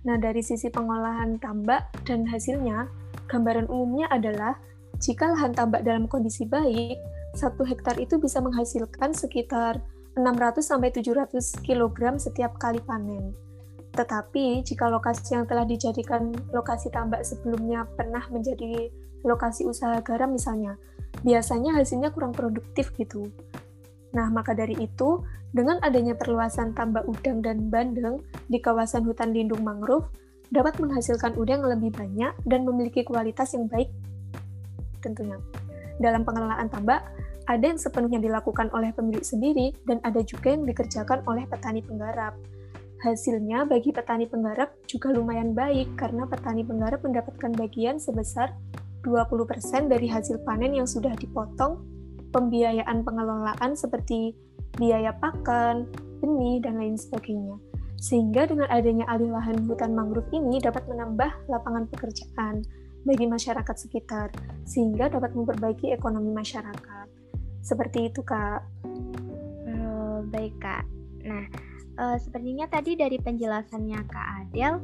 Nah, 0.03 0.19
dari 0.19 0.43
sisi 0.43 0.67
pengolahan 0.67 1.39
tambak 1.39 1.87
dan 2.03 2.27
hasilnya, 2.27 2.85
gambaran 3.31 3.71
umumnya 3.71 4.11
adalah 4.11 4.59
jika 5.01 5.33
lahan 5.33 5.55
tambak 5.55 5.81
dalam 5.81 6.05
kondisi 6.05 6.45
baik, 6.45 6.99
satu 7.35 7.67
hektar 7.67 7.99
itu 7.99 8.15
bisa 8.17 8.39
menghasilkan 8.39 9.11
sekitar 9.11 9.83
600-700 10.15 11.59
kg 11.61 12.15
setiap 12.15 12.55
kali 12.55 12.79
panen. 12.81 13.35
Tetapi, 13.95 14.63
jika 14.63 14.91
lokasi 14.91 15.39
yang 15.39 15.47
telah 15.47 15.63
dijadikan 15.63 16.35
lokasi 16.51 16.91
tambak 16.91 17.23
sebelumnya 17.23 17.87
pernah 17.95 18.23
menjadi 18.27 18.91
lokasi 19.23 19.67
usaha 19.67 19.99
garam 20.03 20.35
misalnya, 20.35 20.75
biasanya 21.23 21.75
hasilnya 21.79 22.11
kurang 22.11 22.35
produktif 22.35 22.91
gitu. 22.95 23.31
Nah, 24.15 24.31
maka 24.31 24.55
dari 24.55 24.75
itu, 24.79 25.23
dengan 25.51 25.79
adanya 25.83 26.15
perluasan 26.15 26.75
tambak 26.75 27.07
udang 27.07 27.39
dan 27.39 27.71
bandeng 27.71 28.23
di 28.51 28.59
kawasan 28.59 29.07
hutan 29.07 29.31
lindung 29.31 29.63
mangrove, 29.63 30.07
dapat 30.51 30.75
menghasilkan 30.79 31.35
udang 31.39 31.63
lebih 31.63 31.91
banyak 31.95 32.31
dan 32.47 32.67
memiliki 32.67 33.03
kualitas 33.03 33.55
yang 33.55 33.67
baik 33.67 33.91
tentunya. 34.99 35.39
Dalam 36.01 36.27
pengelolaan 36.27 36.67
tambak, 36.67 37.05
ada 37.45 37.61
yang 37.61 37.77
sepenuhnya 37.77 38.17
dilakukan 38.17 38.73
oleh 38.73 38.89
pemilik 38.91 39.21
sendiri 39.21 39.71
dan 39.85 40.01
ada 40.01 40.25
juga 40.25 40.51
yang 40.53 40.65
dikerjakan 40.65 41.21
oleh 41.29 41.45
petani 41.45 41.85
penggarap. 41.85 42.33
Hasilnya 43.05 43.69
bagi 43.69 43.93
petani 43.93 44.25
penggarap 44.25 44.73
juga 44.89 45.13
lumayan 45.13 45.53
baik 45.53 45.93
karena 45.93 46.25
petani 46.25 46.65
penggarap 46.65 47.05
mendapatkan 47.05 47.53
bagian 47.53 48.01
sebesar 48.01 48.49
20% 49.05 49.85
dari 49.85 50.09
hasil 50.09 50.41
panen 50.41 50.73
yang 50.73 50.89
sudah 50.89 51.13
dipotong, 51.13 51.85
pembiayaan 52.33 53.05
pengelolaan 53.05 53.77
seperti 53.77 54.33
biaya 54.81 55.13
pakan, 55.21 55.85
benih, 56.19 56.57
dan 56.65 56.81
lain 56.81 56.97
sebagainya. 56.97 57.61
Sehingga 58.01 58.49
dengan 58.49 58.67
adanya 58.73 59.05
alih 59.05 59.29
lahan 59.29 59.69
hutan 59.69 59.93
mangrove 59.93 60.27
ini 60.33 60.57
dapat 60.57 60.83
menambah 60.89 61.45
lapangan 61.45 61.85
pekerjaan 61.93 62.65
bagi 63.05 63.29
masyarakat 63.29 63.75
sekitar, 63.77 64.33
sehingga 64.65 65.13
dapat 65.13 65.37
memperbaiki 65.37 65.93
ekonomi 65.93 66.33
masyarakat. 66.33 67.07
Seperti 67.61 68.09
itu, 68.09 68.25
Kak. 68.25 68.65
Uh, 69.69 70.25
baik, 70.33 70.57
Kak. 70.57 70.83
Nah, 71.21 71.45
uh, 72.01 72.17
sepertinya 72.17 72.65
tadi 72.65 72.97
dari 72.97 73.21
penjelasannya 73.21 73.99
Kak 74.09 74.27
Adel 74.41 74.81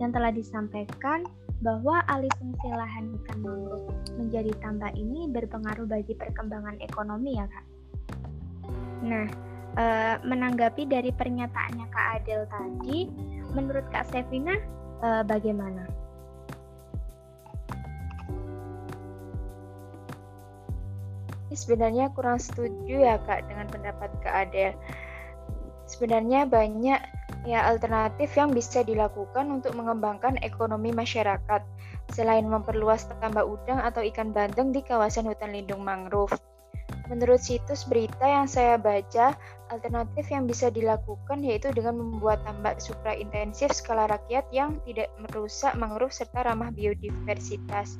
yang 0.00 0.10
telah 0.10 0.32
disampaikan 0.32 1.28
bahwa 1.60 2.00
alih 2.08 2.32
fungsi 2.40 2.68
lahan 2.72 3.12
hutan 3.12 3.38
mangrove 3.44 3.92
menjadi 4.16 4.52
tambah 4.64 4.90
ini 4.96 5.28
berpengaruh 5.28 5.84
bagi 5.84 6.16
perkembangan 6.16 6.80
ekonomi 6.80 7.36
ya 7.36 7.44
kak. 7.44 7.66
Nah, 9.04 9.26
e, 9.76 9.84
menanggapi 10.24 10.88
dari 10.88 11.12
pernyataannya 11.12 11.86
Kak 11.92 12.06
Adel 12.20 12.48
tadi, 12.48 13.08
menurut 13.52 13.84
Kak 13.92 14.08
Sevina 14.08 14.56
e, 15.04 15.08
bagaimana? 15.28 15.84
Sebenarnya 21.54 22.10
kurang 22.14 22.38
setuju 22.38 23.02
ya 23.02 23.16
Kak 23.22 23.46
dengan 23.50 23.66
pendapat 23.70 24.10
Kak 24.22 24.34
Adel. 24.48 24.74
Sebenarnya 25.90 26.46
banyak 26.46 27.00
ya 27.48 27.60
alternatif 27.66 28.36
yang 28.36 28.54
bisa 28.54 28.84
dilakukan 28.86 29.48
untuk 29.50 29.74
mengembangkan 29.74 30.38
ekonomi 30.44 30.94
masyarakat 30.94 31.62
selain 32.12 32.46
memperluas 32.46 33.10
tambak 33.18 33.46
udang 33.46 33.80
atau 33.82 34.04
ikan 34.04 34.30
bandeng 34.30 34.70
di 34.70 34.84
kawasan 34.84 35.26
hutan 35.26 35.54
lindung 35.54 35.82
mangrove. 35.82 36.34
Menurut 37.10 37.42
situs 37.42 37.82
berita 37.90 38.22
yang 38.22 38.46
saya 38.46 38.78
baca, 38.78 39.34
alternatif 39.70 40.30
yang 40.30 40.46
bisa 40.46 40.70
dilakukan 40.70 41.42
yaitu 41.42 41.74
dengan 41.74 41.98
membuat 41.98 42.42
tambak 42.46 42.78
supra 42.78 43.18
intensif 43.18 43.74
skala 43.74 44.06
rakyat 44.06 44.46
yang 44.54 44.78
tidak 44.86 45.10
merusak 45.18 45.74
mangrove 45.74 46.14
serta 46.14 46.46
ramah 46.46 46.70
biodiversitas. 46.70 47.98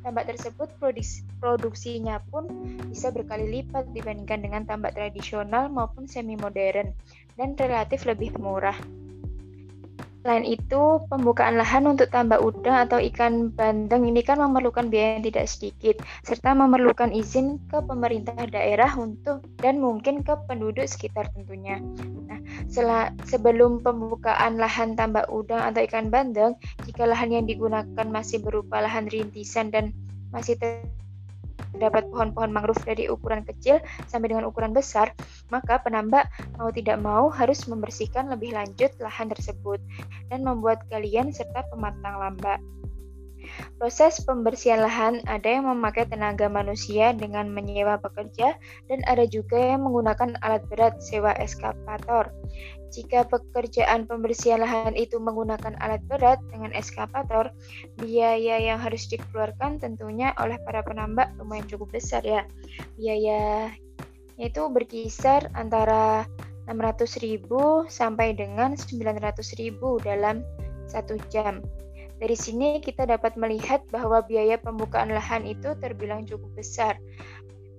Tambak 0.00 0.32
tersebut 0.32 0.68
produksi, 0.80 1.20
produksinya 1.36 2.24
pun 2.32 2.48
bisa 2.88 3.12
berkali 3.12 3.60
lipat 3.60 3.92
dibandingkan 3.92 4.40
dengan 4.40 4.62
tambak 4.64 4.96
tradisional 4.96 5.68
maupun 5.68 6.08
semi 6.08 6.40
modern 6.40 6.96
dan 7.36 7.52
relatif 7.52 8.08
lebih 8.08 8.32
murah. 8.40 8.76
Selain 10.20 10.44
itu, 10.44 11.00
pembukaan 11.08 11.56
lahan 11.56 11.88
untuk 11.88 12.12
tambak 12.12 12.44
udang 12.44 12.76
atau 12.76 13.00
ikan 13.00 13.48
bandeng 13.56 14.04
ini 14.04 14.20
kan 14.20 14.36
memerlukan 14.36 14.92
biaya 14.92 15.16
yang 15.16 15.24
tidak 15.24 15.46
sedikit, 15.48 15.96
serta 16.28 16.52
memerlukan 16.52 17.08
izin 17.08 17.56
ke 17.72 17.80
pemerintah 17.80 18.36
daerah 18.52 18.92
untuk 19.00 19.40
dan 19.64 19.80
mungkin 19.80 20.20
ke 20.20 20.36
penduduk 20.44 20.84
sekitar 20.84 21.32
tentunya. 21.32 21.80
Nah, 22.28 22.36
setelah, 22.68 23.16
sebelum 23.24 23.80
pembukaan 23.80 24.60
lahan 24.60 24.92
tambak 24.92 25.24
udang 25.32 25.64
atau 25.64 25.80
ikan 25.88 26.12
bandeng, 26.12 26.52
jika 26.84 27.08
lahan 27.08 27.40
yang 27.40 27.44
digunakan 27.48 28.06
masih 28.12 28.44
berupa 28.44 28.84
lahan 28.84 29.08
rintisan 29.08 29.72
dan 29.72 29.96
masih 30.36 30.60
ter 30.60 30.84
terdapat 31.74 32.08
pohon-pohon 32.10 32.50
mangrove 32.50 32.82
dari 32.82 33.06
ukuran 33.06 33.46
kecil 33.46 33.78
sampai 34.10 34.34
dengan 34.34 34.46
ukuran 34.46 34.74
besar, 34.74 35.14
maka 35.48 35.78
penambak 35.82 36.26
mau 36.58 36.70
tidak 36.70 36.98
mau 36.98 37.30
harus 37.30 37.64
membersihkan 37.66 38.30
lebih 38.30 38.54
lanjut 38.54 38.90
lahan 38.98 39.30
tersebut 39.30 39.78
dan 40.28 40.42
membuat 40.42 40.82
galian 40.90 41.30
serta 41.30 41.66
pematang 41.70 42.16
lamba. 42.18 42.58
Proses 43.80 44.20
pembersihan 44.20 44.84
lahan 44.84 45.24
ada 45.24 45.48
yang 45.48 45.64
memakai 45.64 46.04
tenaga 46.04 46.46
manusia 46.52 47.16
dengan 47.16 47.48
menyewa 47.48 47.96
pekerja 47.96 48.54
dan 48.86 49.00
ada 49.08 49.24
juga 49.24 49.56
yang 49.56 49.88
menggunakan 49.88 50.36
alat 50.44 50.62
berat 50.68 51.00
sewa 51.00 51.32
eskapator. 51.40 52.28
Jika 52.90 53.22
pekerjaan 53.30 54.10
pembersihan 54.10 54.58
lahan 54.66 54.98
itu 54.98 55.22
menggunakan 55.22 55.78
alat 55.78 56.02
berat 56.10 56.42
dengan 56.50 56.74
eskapator, 56.74 57.54
biaya 58.02 58.58
yang 58.58 58.82
harus 58.82 59.06
dikeluarkan 59.06 59.78
tentunya 59.78 60.34
oleh 60.42 60.58
para 60.66 60.82
penambak 60.82 61.30
lumayan 61.38 61.70
cukup 61.70 61.94
besar 61.94 62.26
ya. 62.26 62.42
Biaya 62.98 63.70
itu 64.42 64.66
berkisar 64.66 65.54
antara 65.54 66.26
600.000 66.66 67.46
sampai 67.86 68.34
dengan 68.34 68.74
900.000 68.74 69.78
dalam 70.02 70.42
satu 70.90 71.14
jam. 71.30 71.62
Dari 72.20 72.36
sini 72.36 72.84
kita 72.84 73.08
dapat 73.08 73.40
melihat 73.40 73.80
bahwa 73.88 74.20
biaya 74.20 74.60
pembukaan 74.60 75.08
lahan 75.08 75.48
itu 75.48 75.72
terbilang 75.80 76.28
cukup 76.28 76.52
besar. 76.52 77.00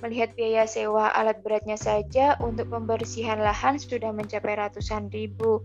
Melihat 0.02 0.34
biaya 0.34 0.66
sewa 0.66 1.14
alat 1.14 1.46
beratnya 1.46 1.78
saja 1.78 2.34
untuk 2.42 2.74
pembersihan 2.74 3.38
lahan 3.38 3.78
sudah 3.78 4.10
mencapai 4.10 4.58
ratusan 4.58 5.14
ribu. 5.14 5.62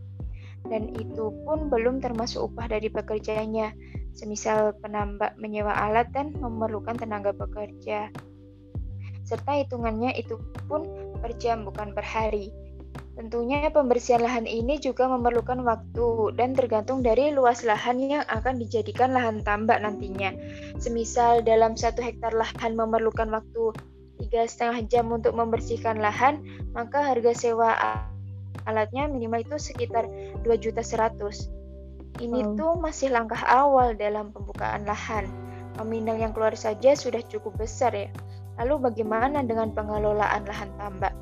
Dan 0.69 0.93
itu 0.93 1.33
pun 1.49 1.73
belum 1.73 2.05
termasuk 2.05 2.53
upah 2.53 2.69
dari 2.69 2.93
pekerjanya, 2.93 3.73
semisal 4.13 4.77
penambak 4.85 5.33
menyewa 5.41 5.73
alat 5.73 6.13
dan 6.13 6.37
memerlukan 6.37 7.01
tenaga 7.01 7.33
pekerja. 7.33 8.13
Serta 9.25 9.57
hitungannya 9.57 10.13
itu 10.21 10.37
pun 10.69 10.85
per 11.25 11.33
jam 11.41 11.65
bukan 11.65 11.97
per 11.97 12.05
hari. 12.05 12.53
Tentunya 13.17 13.73
pembersihan 13.73 14.21
lahan 14.21 14.45
ini 14.45 14.77
juga 14.77 15.09
memerlukan 15.09 15.65
waktu 15.65 16.37
dan 16.37 16.53
tergantung 16.53 17.01
dari 17.01 17.33
luas 17.33 17.65
lahan 17.65 17.97
yang 17.97 18.25
akan 18.29 18.61
dijadikan 18.61 19.17
lahan 19.17 19.41
tambak 19.41 19.81
nantinya. 19.81 20.37
Semisal 20.77 21.41
dalam 21.41 21.73
satu 21.81 22.05
hektar 22.05 22.37
lahan 22.37 22.77
memerlukan 22.77 23.33
waktu 23.33 23.73
tiga 24.21 24.49
setengah 24.49 24.85
jam 24.89 25.07
untuk 25.13 25.37
membersihkan 25.37 26.01
lahan, 26.01 26.41
maka 26.73 27.05
harga 27.05 27.33
sewa 27.37 27.77
alatnya 28.67 29.07
minimal 29.07 29.45
itu 29.45 29.57
sekitar 29.61 30.09
2 30.43 30.47
juta 30.59 30.81
100. 30.81 31.21
Ini 32.17 32.41
oh. 32.43 32.57
tuh 32.57 32.73
masih 32.81 33.13
langkah 33.13 33.41
awal 33.45 33.93
dalam 33.93 34.33
pembukaan 34.33 34.89
lahan. 34.89 35.29
Nominal 35.77 36.17
yang 36.17 36.33
keluar 36.33 36.57
saja 36.57 36.97
sudah 36.97 37.21
cukup 37.29 37.61
besar 37.61 37.93
ya. 37.93 38.09
Lalu 38.57 38.89
bagaimana 38.89 39.45
dengan 39.45 39.77
pengelolaan 39.77 40.49
lahan 40.49 40.73
tambak? 40.81 41.13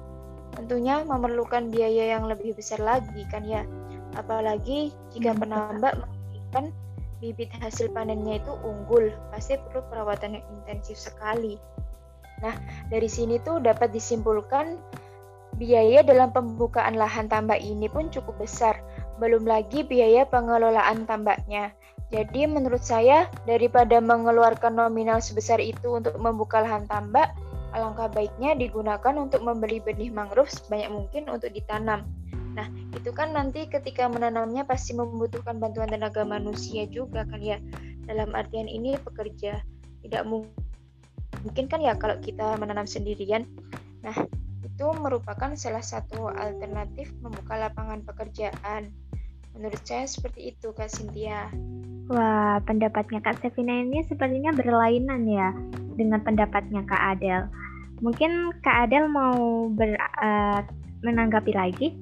tentunya 0.54 1.02
memerlukan 1.02 1.68
biaya 1.68 2.16
yang 2.16 2.30
lebih 2.30 2.54
besar 2.54 2.78
lagi 2.80 3.26
kan 3.28 3.42
ya. 3.44 3.66
Apalagi 4.14 4.94
jika 5.10 5.34
hmm, 5.34 5.40
penambak 5.42 5.94
menginginkan 5.98 6.70
bibit 7.18 7.50
hasil 7.58 7.90
panennya 7.90 8.38
itu 8.38 8.52
unggul, 8.62 9.10
pasti 9.34 9.58
perlu 9.58 9.82
perawatan 9.90 10.38
yang 10.38 10.46
intensif 10.54 10.96
sekali. 10.96 11.58
Nah, 12.44 12.54
dari 12.92 13.08
sini 13.08 13.40
tuh 13.40 13.64
dapat 13.64 13.96
disimpulkan 13.96 14.76
biaya 15.56 16.04
dalam 16.04 16.28
pembukaan 16.28 17.00
lahan 17.00 17.24
tambak 17.32 17.64
ini 17.64 17.88
pun 17.88 18.12
cukup 18.12 18.36
besar, 18.36 18.76
belum 19.16 19.48
lagi 19.48 19.80
biaya 19.80 20.28
pengelolaan 20.28 21.08
tambaknya. 21.08 21.72
Jadi 22.12 22.44
menurut 22.44 22.84
saya 22.84 23.32
daripada 23.48 23.96
mengeluarkan 23.98 24.76
nominal 24.76 25.24
sebesar 25.24 25.56
itu 25.58 25.96
untuk 25.96 26.20
membuka 26.20 26.60
lahan 26.60 26.84
tambak, 26.84 27.32
Alangkah 27.74 28.06
baiknya 28.06 28.54
digunakan 28.54 29.18
untuk 29.18 29.42
membeli 29.42 29.82
benih 29.82 30.06
mangrove 30.06 30.46
sebanyak 30.46 30.94
mungkin 30.94 31.26
untuk 31.26 31.50
ditanam. 31.50 32.06
Nah, 32.54 32.70
itu 32.94 33.10
kan 33.10 33.34
nanti 33.34 33.66
ketika 33.66 34.06
menanamnya 34.06 34.62
pasti 34.62 34.94
membutuhkan 34.94 35.58
bantuan 35.58 35.90
tenaga 35.90 36.22
manusia 36.22 36.86
juga 36.86 37.26
kan 37.26 37.42
ya. 37.42 37.58
Dalam 38.06 38.30
artian 38.30 38.70
ini 38.70 38.94
pekerja 39.02 39.58
tidak 40.06 40.22
mungkin 40.22 40.54
kan 41.52 41.80
ya 41.84 41.92
kalau 41.98 42.16
kita 42.22 42.56
menanam 42.56 42.88
sendirian. 42.88 43.44
Nah, 44.00 44.16
itu 44.64 44.86
merupakan 45.00 45.52
salah 45.54 45.84
satu 45.84 46.32
alternatif 46.32 47.12
membuka 47.20 47.60
lapangan 47.60 48.00
pekerjaan. 48.02 48.90
Menurut 49.54 49.80
saya 49.86 50.08
seperti 50.08 50.50
itu 50.56 50.74
Kak 50.74 50.90
Cynthia. 50.90 51.46
Wah, 52.10 52.60
pendapatnya 52.64 53.22
Kak 53.22 53.40
Sevina 53.40 53.80
ini 53.80 54.04
sepertinya 54.04 54.52
berlainan 54.52 55.24
ya 55.24 55.54
dengan 55.94 56.20
pendapatnya 56.20 56.84
Kak 56.84 57.16
Adel. 57.16 57.48
Mungkin 58.02 58.60
Kak 58.60 58.90
Adel 58.90 59.08
mau 59.08 59.70
ber, 59.72 59.96
uh, 60.20 60.60
menanggapi 61.00 61.52
lagi? 61.54 61.94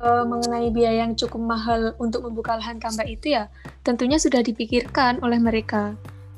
Uh, 0.00 0.24
mengenai 0.24 0.68
biaya 0.72 1.04
yang 1.06 1.14
cukup 1.14 1.40
mahal 1.40 1.94
untuk 2.00 2.24
membuka 2.26 2.56
lahan 2.56 2.80
tambak 2.80 3.08
itu 3.08 3.36
ya 3.36 3.48
tentunya 3.86 4.20
sudah 4.20 4.42
dipikirkan 4.42 5.20
oleh 5.22 5.38
mereka. 5.40 5.94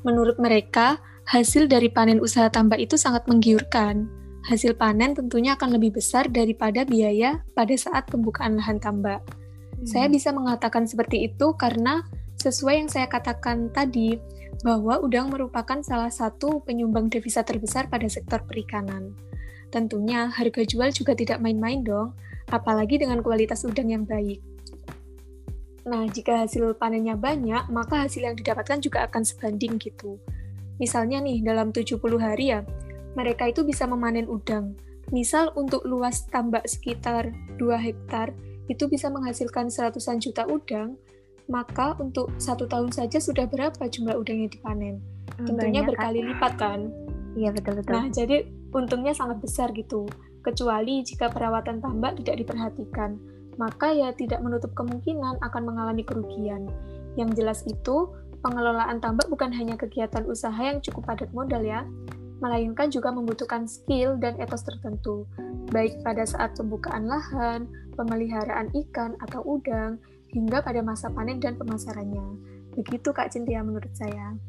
Menurut 0.07 0.39
mereka, 0.39 1.01
hasil 1.27 1.67
dari 1.67 1.91
panen 1.91 2.23
usaha 2.23 2.47
tambak 2.47 2.79
itu 2.79 2.95
sangat 2.95 3.27
menggiurkan. 3.27 4.07
Hasil 4.47 4.79
panen 4.79 5.11
tentunya 5.11 5.59
akan 5.59 5.75
lebih 5.75 5.99
besar 5.99 6.31
daripada 6.31 6.87
biaya 6.87 7.43
pada 7.51 7.75
saat 7.75 8.07
pembukaan 8.07 8.55
lahan 8.55 8.79
tambak. 8.79 9.19
Hmm. 9.19 9.83
Saya 9.83 10.07
bisa 10.07 10.31
mengatakan 10.31 10.87
seperti 10.87 11.27
itu 11.27 11.51
karena 11.59 12.07
sesuai 12.39 12.75
yang 12.79 12.89
saya 12.89 13.11
katakan 13.11 13.67
tadi, 13.75 14.15
bahwa 14.63 14.99
udang 14.99 15.31
merupakan 15.31 15.79
salah 15.79 16.11
satu 16.11 16.59
penyumbang 16.67 17.07
devisa 17.07 17.43
terbesar 17.47 17.87
pada 17.87 18.07
sektor 18.11 18.43
perikanan. 18.43 19.15
Tentunya 19.71 20.27
harga 20.27 20.65
jual 20.65 20.89
juga 20.91 21.13
tidak 21.15 21.39
main-main 21.39 21.85
dong, 21.85 22.17
apalagi 22.49 23.01
dengan 23.01 23.21
kualitas 23.21 23.65
udang 23.65 23.89
yang 23.89 24.05
baik. 24.05 24.41
Nah, 25.89 26.05
jika 26.05 26.45
hasil 26.45 26.77
panennya 26.77 27.17
banyak, 27.17 27.71
maka 27.73 28.05
hasil 28.05 28.21
yang 28.21 28.35
didapatkan 28.37 28.77
juga 28.83 29.09
akan 29.09 29.25
sebanding 29.25 29.81
gitu. 29.81 30.21
Misalnya 30.77 31.17
nih, 31.23 31.41
dalam 31.41 31.73
70 31.73 31.97
hari 32.21 32.53
ya, 32.53 32.61
mereka 33.17 33.49
itu 33.49 33.65
bisa 33.65 33.89
memanen 33.89 34.29
udang. 34.29 34.77
Misal 35.09 35.49
untuk 35.57 35.81
luas 35.89 36.29
tambak 36.29 36.69
sekitar 36.69 37.33
2 37.57 37.73
hektar, 37.79 38.35
itu 38.69 38.85
bisa 38.85 39.09
menghasilkan 39.09 39.73
seratusan 39.73 40.21
juta 40.21 40.45
udang, 40.45 40.93
maka 41.49 41.97
untuk 41.97 42.29
satu 42.37 42.69
tahun 42.69 42.93
saja 42.93 43.17
sudah 43.17 43.49
berapa 43.49 43.81
jumlah 43.89 44.13
udang 44.13 44.45
yang 44.45 44.51
dipanen? 44.53 45.01
Tentunya 45.41 45.81
Banyak, 45.81 45.97
berkali 45.97 46.19
kan? 46.21 46.27
lipat 46.29 46.53
kan? 46.61 46.79
Iya 47.33 47.49
betul-betul. 47.49 47.93
Nah, 47.97 48.05
jadi 48.13 48.37
untungnya 48.69 49.13
sangat 49.17 49.41
besar 49.41 49.73
gitu 49.73 50.05
kecuali 50.41 51.01
jika 51.03 51.31
perawatan 51.31 51.83
tambak 51.83 52.19
tidak 52.23 52.45
diperhatikan, 52.45 53.19
maka 53.59 53.91
ya 53.91 54.15
tidak 54.15 54.39
menutup 54.39 54.71
kemungkinan 54.71 55.39
akan 55.43 55.63
mengalami 55.67 56.03
kerugian. 56.07 56.71
Yang 57.19 57.29
jelas 57.43 57.59
itu, 57.67 58.07
pengelolaan 58.39 59.03
tambak 59.03 59.27
bukan 59.27 59.51
hanya 59.51 59.75
kegiatan 59.75 60.23
usaha 60.23 60.55
yang 60.55 60.79
cukup 60.79 61.11
padat 61.11 61.29
modal 61.35 61.59
ya, 61.59 61.83
melainkan 62.39 62.87
juga 62.87 63.11
membutuhkan 63.11 63.67
skill 63.67 64.15
dan 64.15 64.39
etos 64.39 64.63
tertentu, 64.63 65.27
baik 65.75 65.99
pada 66.07 66.23
saat 66.23 66.55
pembukaan 66.55 67.11
lahan, 67.11 67.67
pemeliharaan 67.99 68.71
ikan 68.87 69.19
atau 69.27 69.43
udang, 69.43 69.99
hingga 70.31 70.63
pada 70.63 70.79
masa 70.79 71.11
panen 71.11 71.43
dan 71.43 71.59
pemasarannya. 71.59 72.23
Begitu 72.79 73.11
Kak 73.11 73.35
Cintia 73.35 73.59
menurut 73.59 73.91
saya. 73.91 74.39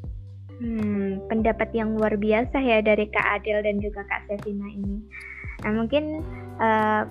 Hmm, 0.60 1.24
pendapat 1.26 1.72
yang 1.72 1.96
luar 1.96 2.20
biasa 2.20 2.60
ya 2.60 2.84
dari 2.84 3.08
Kak 3.08 3.42
Adil 3.42 3.64
dan 3.64 3.80
juga 3.80 4.04
Kak 4.04 4.28
Sevina 4.28 4.68
ini. 4.68 5.00
Nah 5.64 5.72
mungkin 5.72 6.24
uh, 6.60 7.02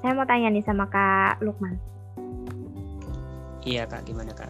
saya 0.00 0.12
mau 0.14 0.26
tanya 0.28 0.54
nih 0.54 0.64
sama 0.64 0.86
Kak 0.86 1.42
Lukman. 1.42 1.74
Iya 3.66 3.84
Kak, 3.84 4.06
gimana 4.06 4.32
Kak? 4.32 4.48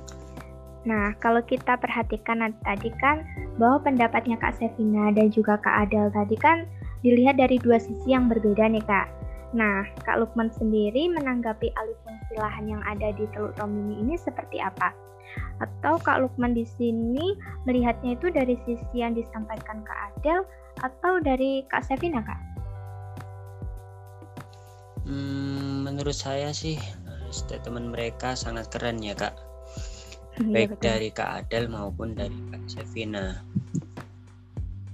Nah, 0.86 1.12
kalau 1.18 1.42
kita 1.42 1.74
perhatikan 1.76 2.54
tadi 2.62 2.88
kan 3.02 3.24
bahwa 3.58 3.82
pendapatnya 3.82 4.38
Kak 4.38 4.56
Sevina 4.56 5.10
dan 5.10 5.28
juga 5.28 5.58
Kak 5.58 5.88
Adel 5.88 6.08
tadi 6.14 6.36
kan 6.38 6.64
dilihat 7.02 7.36
dari 7.40 7.58
dua 7.58 7.82
sisi 7.82 8.14
yang 8.14 8.30
berbeda 8.30 8.68
nih 8.70 8.84
Kak. 8.86 9.08
Nah, 9.56 9.88
Kak 10.04 10.20
Lukman 10.20 10.52
sendiri 10.52 11.08
menanggapi 11.08 11.72
alih 11.72 11.98
fungsi 12.04 12.36
lahan 12.36 12.68
yang 12.68 12.82
ada 12.84 13.12
di 13.16 13.24
Teluk 13.32 13.56
Tomini 13.56 14.04
ini 14.04 14.14
seperti 14.20 14.60
apa? 14.60 14.92
Atau 15.60 15.96
Kak 16.00 16.20
Lukman 16.20 16.52
di 16.52 16.68
sini 16.68 17.36
melihatnya 17.64 18.16
itu 18.16 18.28
dari 18.28 18.56
sisi 18.64 19.00
yang 19.00 19.16
disampaikan 19.16 19.80
Kak 19.84 19.98
Adel 20.14 20.44
atau 20.84 21.20
dari 21.20 21.64
Kak 21.66 21.84
Sevina 21.84 22.20
Kak? 22.20 22.57
Hmm, 25.08 25.88
menurut 25.88 26.12
saya 26.12 26.52
sih 26.52 26.76
statement 27.32 27.96
mereka 27.96 28.36
sangat 28.36 28.68
keren 28.68 29.00
ya 29.00 29.16
kak. 29.16 29.32
Iya, 30.38 30.52
Baik 30.54 30.78
dari 30.78 31.08
Kak 31.10 31.30
Adel 31.48 31.66
maupun 31.72 32.14
dari 32.14 32.36
Kak 32.52 32.68
Sevina. 32.68 33.40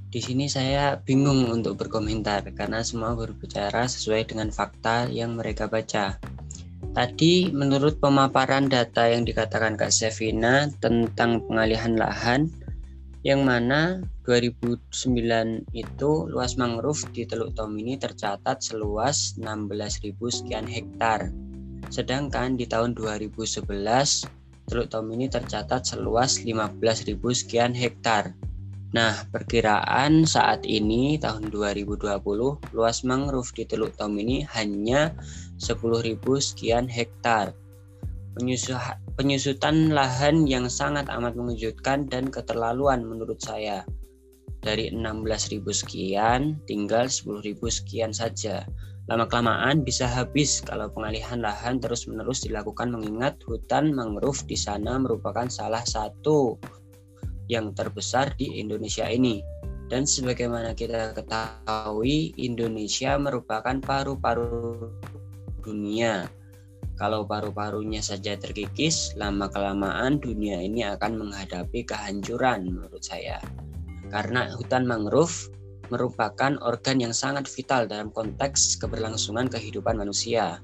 Di 0.08 0.22
sini 0.22 0.46
saya 0.46 0.94
bingung 1.02 1.50
untuk 1.50 1.74
berkomentar 1.74 2.46
karena 2.54 2.86
semua 2.86 3.18
berbicara 3.18 3.90
sesuai 3.90 4.30
dengan 4.30 4.54
fakta 4.54 5.10
yang 5.10 5.34
mereka 5.34 5.66
baca. 5.66 6.22
Tadi 6.94 7.50
menurut 7.50 7.98
pemaparan 7.98 8.70
data 8.70 9.10
yang 9.10 9.26
dikatakan 9.26 9.74
Kak 9.74 9.90
Sevina 9.90 10.70
tentang 10.78 11.42
pengalihan 11.42 11.98
lahan 11.98 12.54
yang 13.24 13.40
mana 13.40 14.04
2009 14.28 14.84
itu 15.72 16.10
luas 16.28 16.60
mangrove 16.60 17.08
di 17.16 17.24
Teluk 17.24 17.56
Tomini 17.56 17.96
tercatat 17.96 18.60
seluas 18.60 19.40
16.000 19.40 20.12
sekian 20.28 20.68
hektar. 20.68 21.32
Sedangkan 21.88 22.60
di 22.60 22.68
tahun 22.68 22.92
2011 22.92 23.64
Teluk 24.68 24.88
Tomini 24.92 25.32
tercatat 25.32 25.88
seluas 25.88 26.40
15.000 26.44 27.16
sekian 27.32 27.72
hektar. 27.72 28.36
Nah, 28.92 29.24
perkiraan 29.32 30.28
saat 30.28 30.62
ini 30.68 31.16
tahun 31.16 31.48
2020 31.48 32.20
luas 32.76 32.98
mangrove 33.08 33.50
di 33.56 33.64
Teluk 33.64 33.96
Tomini 33.96 34.44
hanya 34.52 35.16
10.000 35.56 36.20
sekian 36.20 36.92
hektar 36.92 37.56
penyusutan 38.34 39.94
lahan 39.94 40.46
yang 40.50 40.66
sangat 40.66 41.06
amat 41.06 41.38
mengejutkan 41.38 42.10
dan 42.10 42.28
keterlaluan 42.28 43.06
menurut 43.06 43.38
saya. 43.38 43.86
Dari 44.64 44.88
16.000 44.90 45.60
sekian, 45.70 46.56
tinggal 46.64 47.06
10.000 47.06 47.60
sekian 47.68 48.10
saja. 48.16 48.64
Lama-kelamaan 49.04 49.84
bisa 49.84 50.08
habis 50.08 50.64
kalau 50.64 50.88
pengalihan 50.88 51.44
lahan 51.44 51.76
terus-menerus 51.76 52.48
dilakukan 52.48 52.88
mengingat 52.88 53.36
hutan 53.44 53.92
mangrove 53.92 54.40
di 54.48 54.56
sana 54.56 54.96
merupakan 54.96 55.44
salah 55.52 55.84
satu 55.84 56.56
yang 57.52 57.76
terbesar 57.76 58.32
di 58.40 58.56
Indonesia 58.56 59.04
ini. 59.04 59.44
Dan 59.92 60.08
sebagaimana 60.08 60.72
kita 60.72 61.12
ketahui, 61.12 62.32
Indonesia 62.40 63.20
merupakan 63.20 63.76
paru-paru 63.84 64.88
dunia 65.60 66.24
kalau 66.94 67.26
paru-parunya 67.26 67.98
saja 67.98 68.38
terkikis, 68.38 69.18
lama-kelamaan 69.18 70.22
dunia 70.22 70.62
ini 70.62 70.86
akan 70.86 71.18
menghadapi 71.18 71.82
kehancuran 71.82 72.70
menurut 72.70 73.02
saya. 73.02 73.42
Karena 74.14 74.46
hutan 74.54 74.86
mangrove 74.86 75.50
merupakan 75.90 76.54
organ 76.62 77.02
yang 77.02 77.10
sangat 77.10 77.50
vital 77.50 77.90
dalam 77.90 78.14
konteks 78.14 78.78
keberlangsungan 78.78 79.50
kehidupan 79.50 79.98
manusia. 79.98 80.62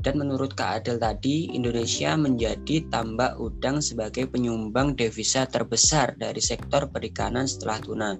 Dan 0.00 0.16
menurut 0.16 0.56
Kak 0.56 0.82
Adel 0.82 0.96
tadi, 0.96 1.52
Indonesia 1.52 2.16
menjadi 2.16 2.88
tambak 2.88 3.36
udang 3.36 3.84
sebagai 3.84 4.26
penyumbang 4.32 4.96
devisa 4.96 5.44
terbesar 5.44 6.16
dari 6.16 6.40
sektor 6.40 6.88
perikanan 6.88 7.44
setelah 7.44 7.78
tuna. 7.84 8.10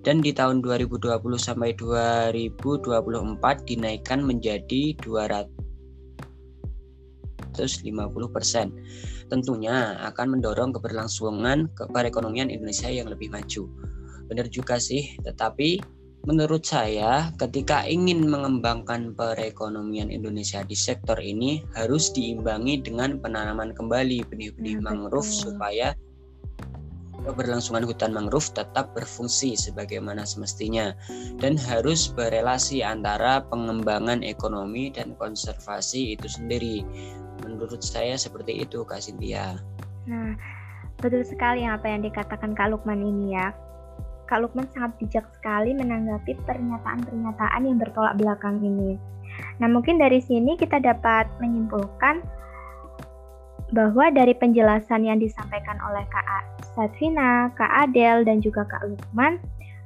Dan 0.00 0.24
di 0.24 0.32
tahun 0.32 0.64
2020 0.64 1.12
sampai 1.36 1.76
2024 1.76 3.68
dinaikkan 3.68 4.24
menjadi 4.24 4.96
200 4.96 5.59
150%. 7.68 9.28
Tentunya 9.28 10.00
akan 10.06 10.38
mendorong 10.38 10.72
keberlangsungan 10.76 11.72
ke 11.76 11.84
perekonomian 11.90 12.48
Indonesia 12.48 12.88
yang 12.88 13.12
lebih 13.12 13.28
maju. 13.28 13.68
Benar 14.30 14.46
juga 14.48 14.78
sih, 14.78 15.18
tetapi 15.26 16.00
menurut 16.28 16.68
saya 16.68 17.32
ketika 17.40 17.88
ingin 17.88 18.28
mengembangkan 18.28 19.16
perekonomian 19.16 20.12
Indonesia 20.12 20.60
di 20.60 20.76
sektor 20.76 21.16
ini 21.16 21.64
harus 21.72 22.12
diimbangi 22.12 22.84
dengan 22.84 23.16
penanaman 23.18 23.72
kembali 23.72 24.28
benih-benih 24.28 24.76
hmm, 24.76 24.84
mangrove 24.84 25.28
supaya 25.28 25.96
keberlangsungan 27.24 27.84
hutan 27.84 28.12
mangrove 28.16 28.48
tetap 28.56 28.92
berfungsi 28.96 29.52
sebagaimana 29.56 30.24
semestinya 30.24 30.96
dan 31.40 31.56
harus 31.56 32.08
berelasi 32.12 32.80
antara 32.80 33.44
pengembangan 33.48 34.24
ekonomi 34.24 34.88
dan 34.92 35.12
konservasi 35.20 36.16
itu 36.16 36.28
sendiri. 36.28 36.84
Menurut 37.44 37.80
saya 37.80 38.16
seperti 38.16 38.64
itu 38.64 38.84
Kak 38.84 39.00
Cynthia. 39.04 39.56
Nah, 40.08 40.36
betul 41.00 41.24
sekali 41.24 41.64
apa 41.64 41.88
yang 41.88 42.04
dikatakan 42.04 42.52
Kak 42.52 42.72
Lukman 42.72 43.00
ini 43.00 43.36
ya. 43.36 43.52
Kak 44.30 44.46
Lukman 44.46 44.70
sangat 44.70 44.94
bijak 45.02 45.26
sekali 45.34 45.74
menanggapi 45.74 46.38
pernyataan-pernyataan 46.46 47.66
yang 47.66 47.78
bertolak 47.82 48.14
belakang 48.14 48.62
ini. 48.62 48.94
Nah, 49.58 49.66
mungkin 49.66 49.98
dari 49.98 50.22
sini 50.22 50.54
kita 50.54 50.78
dapat 50.78 51.26
menyimpulkan 51.42 52.22
bahwa 53.70 54.10
dari 54.10 54.34
penjelasan 54.34 55.06
yang 55.06 55.18
disampaikan 55.22 55.78
oleh 55.82 56.02
Kak 56.10 56.26
Satvina, 56.74 57.50
Kak 57.54 57.70
Adel, 57.86 58.26
dan 58.26 58.42
juga 58.42 58.66
Kak 58.66 58.82
Lukman, 58.86 59.38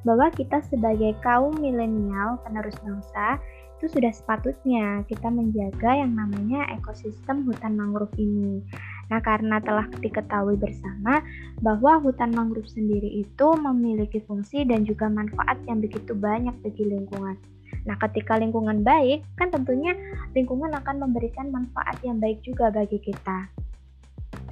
bahwa 0.05 0.29
kita 0.33 0.61
sebagai 0.69 1.17
kaum 1.25 1.57
milenial 1.61 2.37
penerus 2.45 2.77
bangsa 2.85 3.40
itu 3.85 4.01
sudah 4.01 4.16
sepatutnya 4.16 5.05
kita 5.12 5.29
menjaga 5.29 5.92
yang 5.92 6.16
namanya 6.16 6.64
ekosistem 6.73 7.44
hutan 7.44 7.77
mangrove 7.77 8.16
ini. 8.16 8.64
Nah, 9.12 9.20
karena 9.20 9.61
telah 9.61 9.85
diketahui 10.01 10.57
bersama 10.57 11.20
bahwa 11.61 12.01
hutan 12.01 12.33
mangrove 12.33 12.64
sendiri 12.64 13.20
itu 13.20 13.49
memiliki 13.61 14.25
fungsi 14.25 14.64
dan 14.64 14.88
juga 14.88 15.12
manfaat 15.12 15.61
yang 15.68 15.85
begitu 15.85 16.16
banyak 16.16 16.57
bagi 16.64 16.81
lingkungan. 16.81 17.37
Nah, 17.85 18.01
ketika 18.09 18.40
lingkungan 18.40 18.81
baik, 18.81 19.20
kan 19.37 19.53
tentunya 19.53 19.92
lingkungan 20.33 20.73
akan 20.81 21.05
memberikan 21.05 21.53
manfaat 21.53 22.01
yang 22.01 22.16
baik 22.16 22.40
juga 22.40 22.73
bagi 22.73 22.97
kita. 23.05 23.53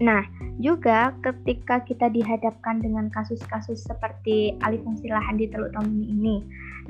Nah, 0.02 0.26
juga 0.58 1.14
ketika 1.22 1.78
kita 1.86 2.10
dihadapkan 2.10 2.82
dengan 2.82 3.06
kasus-kasus 3.14 3.86
seperti 3.86 4.58
alih 4.66 4.82
fungsi 4.82 5.06
lahan 5.06 5.38
di 5.38 5.46
Teluk 5.46 5.70
Tomini 5.78 6.10
ini, 6.10 6.36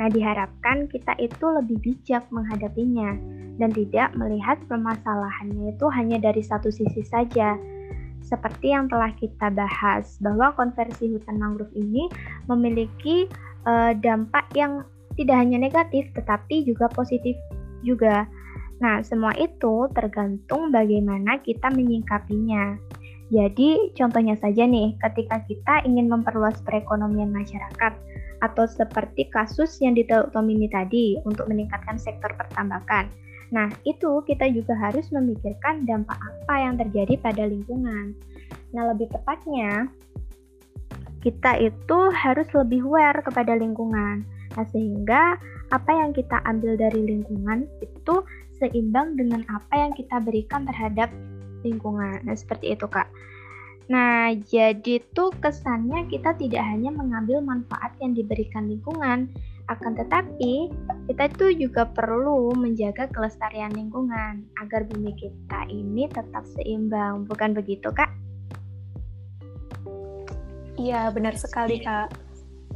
nah 0.00 0.08
diharapkan 0.08 0.88
kita 0.88 1.12
itu 1.20 1.44
lebih 1.44 1.76
bijak 1.84 2.24
menghadapinya 2.32 3.12
dan 3.60 3.68
tidak 3.68 4.16
melihat 4.16 4.56
permasalahannya 4.64 5.76
itu 5.76 5.86
hanya 5.92 6.16
dari 6.24 6.40
satu 6.40 6.72
sisi 6.72 7.04
saja. 7.04 7.60
Seperti 8.24 8.72
yang 8.72 8.88
telah 8.88 9.12
kita 9.20 9.52
bahas, 9.52 10.16
bahwa 10.24 10.56
konversi 10.56 11.12
hutan 11.12 11.36
mangrove 11.36 11.74
ini 11.76 12.08
memiliki 12.48 13.28
uh, 13.68 13.92
dampak 13.92 14.48
yang 14.56 14.88
tidak 15.20 15.36
hanya 15.36 15.60
negatif 15.60 16.08
tetapi 16.16 16.64
juga 16.64 16.88
positif 16.88 17.36
juga. 17.84 18.24
Nah, 18.80 19.04
semua 19.04 19.36
itu 19.36 19.86
tergantung 19.92 20.72
bagaimana 20.72 21.38
kita 21.44 21.68
menyingkapinya. 21.70 22.91
Jadi, 23.32 23.96
contohnya 23.96 24.36
saja 24.36 24.68
nih, 24.68 24.92
ketika 25.00 25.40
kita 25.48 25.88
ingin 25.88 26.12
memperluas 26.12 26.60
perekonomian 26.68 27.32
masyarakat, 27.32 27.96
atau 28.42 28.66
seperti 28.66 29.30
kasus 29.30 29.78
yang 29.78 29.94
di 29.94 30.02
Tomini 30.04 30.66
tadi 30.68 31.16
untuk 31.22 31.46
meningkatkan 31.46 31.96
sektor 31.96 32.28
pertambakan. 32.34 33.06
Nah, 33.54 33.70
itu 33.86 34.20
kita 34.26 34.50
juga 34.50 34.74
harus 34.74 35.08
memikirkan 35.14 35.86
dampak 35.86 36.18
apa 36.18 36.54
yang 36.58 36.74
terjadi 36.76 37.16
pada 37.22 37.46
lingkungan. 37.46 38.12
Nah, 38.74 38.92
lebih 38.92 39.08
tepatnya, 39.14 39.86
kita 41.22 41.56
itu 41.62 41.98
harus 42.12 42.48
lebih 42.50 42.82
aware 42.82 43.22
kepada 43.22 43.54
lingkungan. 43.54 44.26
Nah, 44.58 44.66
sehingga 44.74 45.38
apa 45.70 45.92
yang 45.94 46.10
kita 46.12 46.42
ambil 46.44 46.76
dari 46.76 47.00
lingkungan 47.00 47.64
itu 47.80 48.14
seimbang 48.58 49.14
dengan 49.14 49.46
apa 49.48 49.74
yang 49.86 49.92
kita 49.94 50.18
berikan 50.20 50.66
terhadap 50.66 51.08
lingkungan. 51.62 52.22
Nah, 52.26 52.36
seperti 52.36 52.74
itu, 52.74 52.86
Kak. 52.86 53.08
Nah, 53.90 54.30
jadi 54.38 55.02
tuh 55.12 55.34
kesannya 55.42 56.06
kita 56.06 56.38
tidak 56.38 56.62
hanya 56.62 56.94
mengambil 56.94 57.42
manfaat 57.42 57.90
yang 57.98 58.14
diberikan 58.14 58.70
lingkungan, 58.70 59.26
akan 59.70 59.92
tetapi 59.94 60.70
kita 61.10 61.24
itu 61.30 61.46
juga 61.66 61.86
perlu 61.90 62.54
menjaga 62.54 63.10
kelestarian 63.10 63.74
lingkungan 63.74 64.46
agar 64.58 64.86
bumi 64.86 65.14
kita 65.18 65.66
ini 65.70 66.06
tetap 66.10 66.46
seimbang, 66.56 67.26
bukan 67.26 67.54
begitu, 67.54 67.90
Kak? 67.90 68.10
Iya, 70.78 71.12
benar 71.14 71.36
sekali, 71.38 71.78
Kak. 71.82 72.10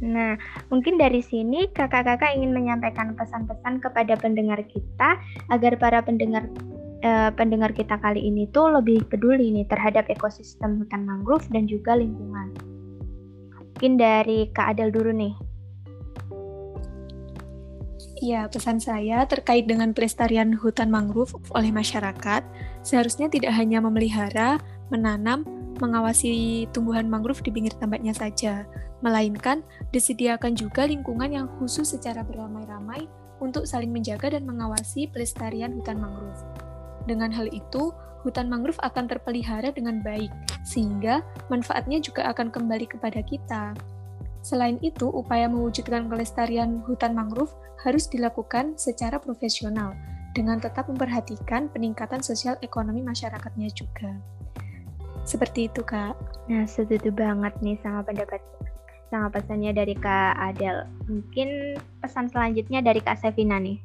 Nah, 0.05 0.37
mungkin 0.69 1.01
dari 1.01 1.25
sini 1.25 1.65
kakak-kakak 1.73 2.37
ingin 2.37 2.53
menyampaikan 2.53 3.17
pesan-pesan 3.17 3.81
kepada 3.81 4.13
pendengar 4.21 4.61
kita 4.69 5.17
agar 5.49 5.73
para 5.81 6.05
pendengar 6.05 6.45
uh, 7.03 7.29
pendengar 7.33 7.73
kita 7.73 7.97
kali 8.01 8.23
ini 8.23 8.49
tuh 8.49 8.71
lebih 8.73 9.05
peduli 9.09 9.53
nih 9.53 9.65
terhadap 9.69 10.09
ekosistem 10.09 10.81
hutan 10.81 11.05
mangrove 11.05 11.45
dan 11.51 11.69
juga 11.69 11.97
lingkungan. 11.97 12.53
Mungkin 13.53 14.01
dari 14.01 14.49
Kak 14.53 14.73
Adel 14.73 14.89
dulu 14.89 15.13
nih. 15.13 15.33
Ya, 18.17 18.49
pesan 18.49 18.81
saya 18.81 19.29
terkait 19.29 19.69
dengan 19.69 19.93
pelestarian 19.93 20.49
hutan 20.49 20.89
mangrove 20.89 21.37
oleh 21.53 21.69
masyarakat, 21.69 22.41
seharusnya 22.81 23.29
tidak 23.29 23.53
hanya 23.53 23.77
memelihara, 23.77 24.57
menanam, 24.89 25.45
mengawasi 25.77 26.65
tumbuhan 26.73 27.05
mangrove 27.05 27.45
di 27.45 27.53
pinggir 27.53 27.77
tambaknya 27.77 28.17
saja, 28.17 28.65
melainkan 29.05 29.61
disediakan 29.93 30.57
juga 30.57 30.89
lingkungan 30.89 31.29
yang 31.29 31.47
khusus 31.61 31.93
secara 31.93 32.25
beramai-ramai 32.25 33.05
untuk 33.37 33.69
saling 33.69 33.93
menjaga 33.93 34.33
dan 34.33 34.49
mengawasi 34.49 35.05
pelestarian 35.13 35.77
hutan 35.77 36.01
mangrove. 36.01 36.41
Dengan 37.07 37.31
hal 37.31 37.47
itu, 37.55 37.95
hutan 38.27 38.51
mangrove 38.51 38.77
akan 38.83 39.07
terpelihara 39.07 39.71
dengan 39.71 40.03
baik, 40.03 40.29
sehingga 40.67 41.23
manfaatnya 41.47 42.03
juga 42.03 42.27
akan 42.35 42.51
kembali 42.51 42.91
kepada 42.91 43.23
kita. 43.23 43.71
Selain 44.43 44.75
itu, 44.83 45.07
upaya 45.07 45.47
mewujudkan 45.47 46.11
kelestarian 46.11 46.83
hutan 46.83 47.15
mangrove 47.15 47.55
harus 47.87 48.11
dilakukan 48.11 48.75
secara 48.75 49.15
profesional, 49.17 49.95
dengan 50.35 50.59
tetap 50.59 50.91
memperhatikan 50.91 51.71
peningkatan 51.71 52.19
sosial 52.19 52.59
ekonomi 52.59 52.99
masyarakatnya 53.01 53.71
juga. 53.71 54.11
Seperti 55.23 55.67
itu, 55.71 55.83
Kak. 55.83 56.15
Nah, 56.47 56.63
setuju 56.67 57.11
banget 57.11 57.55
nih 57.59 57.75
sama 57.83 58.03
pendapat 58.03 58.39
sama 59.07 59.31
pesannya 59.31 59.71
dari 59.71 59.95
Kak 59.95 60.35
Adel. 60.35 60.83
Mungkin 61.07 61.79
pesan 62.03 62.27
selanjutnya 62.31 62.83
dari 62.83 62.99
Kak 62.99 63.19
Sevina 63.19 63.59
nih. 63.59 63.79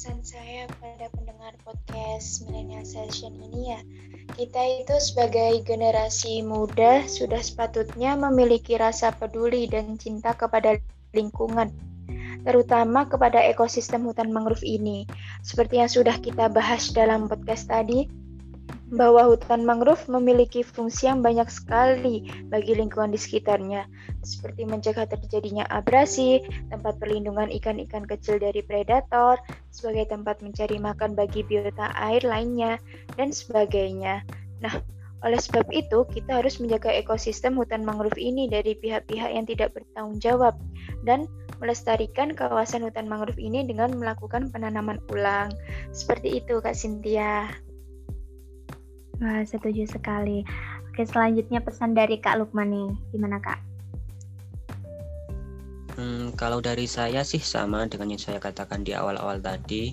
Pesan 0.00 0.24
saya 0.24 0.64
pada 0.80 1.12
pendengar 1.12 1.52
podcast 1.60 2.48
Millennial 2.48 2.88
Session 2.88 3.36
ini 3.36 3.76
ya, 3.76 3.84
kita 4.32 4.56
itu 4.80 4.96
sebagai 4.96 5.60
generasi 5.60 6.40
muda 6.40 7.04
sudah 7.04 7.36
sepatutnya 7.36 8.16
memiliki 8.16 8.80
rasa 8.80 9.12
peduli 9.12 9.68
dan 9.68 10.00
cinta 10.00 10.32
kepada 10.32 10.80
lingkungan, 11.12 11.68
terutama 12.48 13.12
kepada 13.12 13.44
ekosistem 13.44 14.08
hutan 14.08 14.32
mangrove 14.32 14.64
ini. 14.64 15.04
Seperti 15.44 15.84
yang 15.84 15.92
sudah 15.92 16.16
kita 16.16 16.48
bahas 16.48 16.88
dalam 16.96 17.28
podcast 17.28 17.68
tadi, 17.68 18.08
bahwa 18.90 19.30
hutan 19.30 19.62
mangrove 19.62 20.10
memiliki 20.10 20.66
fungsi 20.66 21.06
yang 21.06 21.22
banyak 21.22 21.46
sekali 21.46 22.26
bagi 22.50 22.74
lingkungan 22.74 23.14
di 23.14 23.20
sekitarnya, 23.22 23.86
seperti 24.26 24.66
mencegah 24.66 25.06
terjadinya 25.06 25.62
abrasi, 25.70 26.42
tempat 26.74 26.98
perlindungan 26.98 27.48
ikan-ikan 27.62 28.02
kecil 28.02 28.42
dari 28.42 28.60
predator, 28.66 29.38
sebagai 29.70 30.10
tempat 30.10 30.42
mencari 30.42 30.82
makan 30.82 31.14
bagi 31.14 31.46
biota 31.46 31.94
air 31.94 32.26
lainnya, 32.26 32.82
dan 33.14 33.30
sebagainya. 33.30 34.26
Nah, 34.58 34.74
oleh 35.20 35.38
sebab 35.38 35.68
itu, 35.70 36.02
kita 36.10 36.42
harus 36.42 36.58
menjaga 36.58 36.90
ekosistem 36.90 37.54
hutan 37.54 37.86
mangrove 37.86 38.16
ini 38.16 38.50
dari 38.50 38.74
pihak-pihak 38.74 39.30
yang 39.30 39.46
tidak 39.46 39.76
bertanggung 39.76 40.18
jawab 40.18 40.56
dan 41.04 41.28
melestarikan 41.60 42.32
kawasan 42.32 42.82
hutan 42.82 43.04
mangrove 43.04 43.36
ini 43.36 43.62
dengan 43.68 43.92
melakukan 43.94 44.48
penanaman 44.48 44.96
ulang. 45.12 45.52
Seperti 45.92 46.40
itu, 46.40 46.58
Kak 46.64 46.72
Cynthia. 46.72 47.52
Wah, 49.20 49.44
setuju 49.44 49.84
sekali. 49.84 50.40
Oke, 50.88 51.04
selanjutnya 51.04 51.60
pesan 51.60 51.92
dari 51.92 52.16
Kak 52.16 52.40
Lukman 52.40 52.72
nih. 52.72 52.90
Gimana, 53.12 53.36
Kak? 53.36 53.60
Hmm, 56.00 56.32
kalau 56.40 56.64
dari 56.64 56.88
saya 56.88 57.20
sih 57.20 57.42
sama 57.44 57.84
dengan 57.84 58.16
yang 58.16 58.22
saya 58.22 58.40
katakan 58.40 58.80
di 58.80 58.96
awal-awal 58.96 59.36
tadi. 59.36 59.92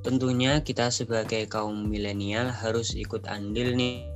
Tentunya 0.00 0.64
kita 0.64 0.88
sebagai 0.88 1.44
kaum 1.52 1.92
milenial 1.92 2.48
harus 2.48 2.96
ikut 2.96 3.28
andil 3.28 3.76
nih 3.76 4.08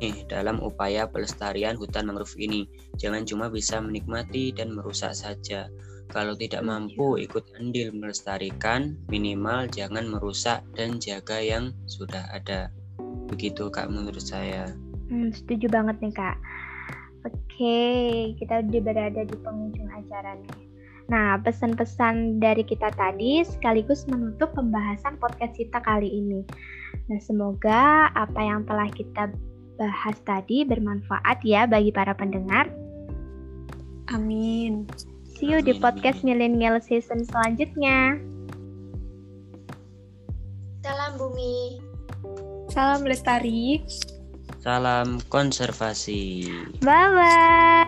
nih 0.00 0.28
dalam 0.28 0.60
upaya 0.60 1.08
pelestarian 1.08 1.78
hutan 1.80 2.04
mangrove 2.04 2.36
ini. 2.36 2.68
Jangan 3.00 3.24
cuma 3.24 3.46
bisa 3.48 3.80
menikmati 3.80 4.52
dan 4.52 4.76
merusak 4.76 5.16
saja. 5.16 5.72
Kalau 6.12 6.36
tidak 6.36 6.66
mampu 6.66 7.16
ikut 7.16 7.48
andil 7.56 7.96
melestarikan, 7.96 8.98
minimal 9.08 9.70
jangan 9.72 10.04
merusak 10.04 10.60
dan 10.76 10.98
jaga 11.00 11.38
yang 11.38 11.72
sudah 11.86 12.26
ada 12.34 12.68
begitu 13.30 13.70
kak 13.70 13.88
menurut 13.88 14.20
saya 14.20 14.74
hmm, 15.08 15.30
setuju 15.30 15.70
banget 15.70 15.96
nih 16.02 16.14
kak 16.14 16.36
oke 17.24 17.78
kita 18.42 18.66
udah 18.66 18.82
berada 18.82 19.22
di 19.24 19.36
penghujung 19.40 19.90
acara 19.94 20.34
nih 20.36 20.66
nah 21.10 21.38
pesan-pesan 21.42 22.38
dari 22.38 22.62
kita 22.62 22.90
tadi 22.94 23.42
sekaligus 23.42 24.06
menutup 24.06 24.50
pembahasan 24.54 25.18
podcast 25.22 25.54
kita 25.54 25.78
kali 25.82 26.10
ini 26.10 26.42
nah 27.06 27.18
semoga 27.22 28.10
apa 28.14 28.40
yang 28.42 28.66
telah 28.66 28.86
kita 28.90 29.30
bahas 29.80 30.20
tadi 30.28 30.68
bermanfaat 30.68 31.40
ya 31.40 31.64
bagi 31.64 31.88
para 31.88 32.12
pendengar. 32.12 32.68
Amin. 34.12 34.84
See 35.24 35.48
you 35.48 35.64
Amin. 35.64 35.72
di 35.72 35.74
podcast 35.80 36.20
Millennial 36.20 36.84
Season 36.84 37.24
selanjutnya. 37.24 38.20
Salam 40.84 41.16
bumi. 41.16 41.89
Salam 42.70 43.02
lestari. 43.04 43.82
Salam 44.62 45.18
konservasi. 45.26 46.46
Bye 46.80 47.10
bye. 47.10 47.86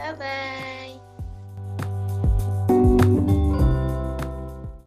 Bye 0.00 0.14
bye. 0.16 0.89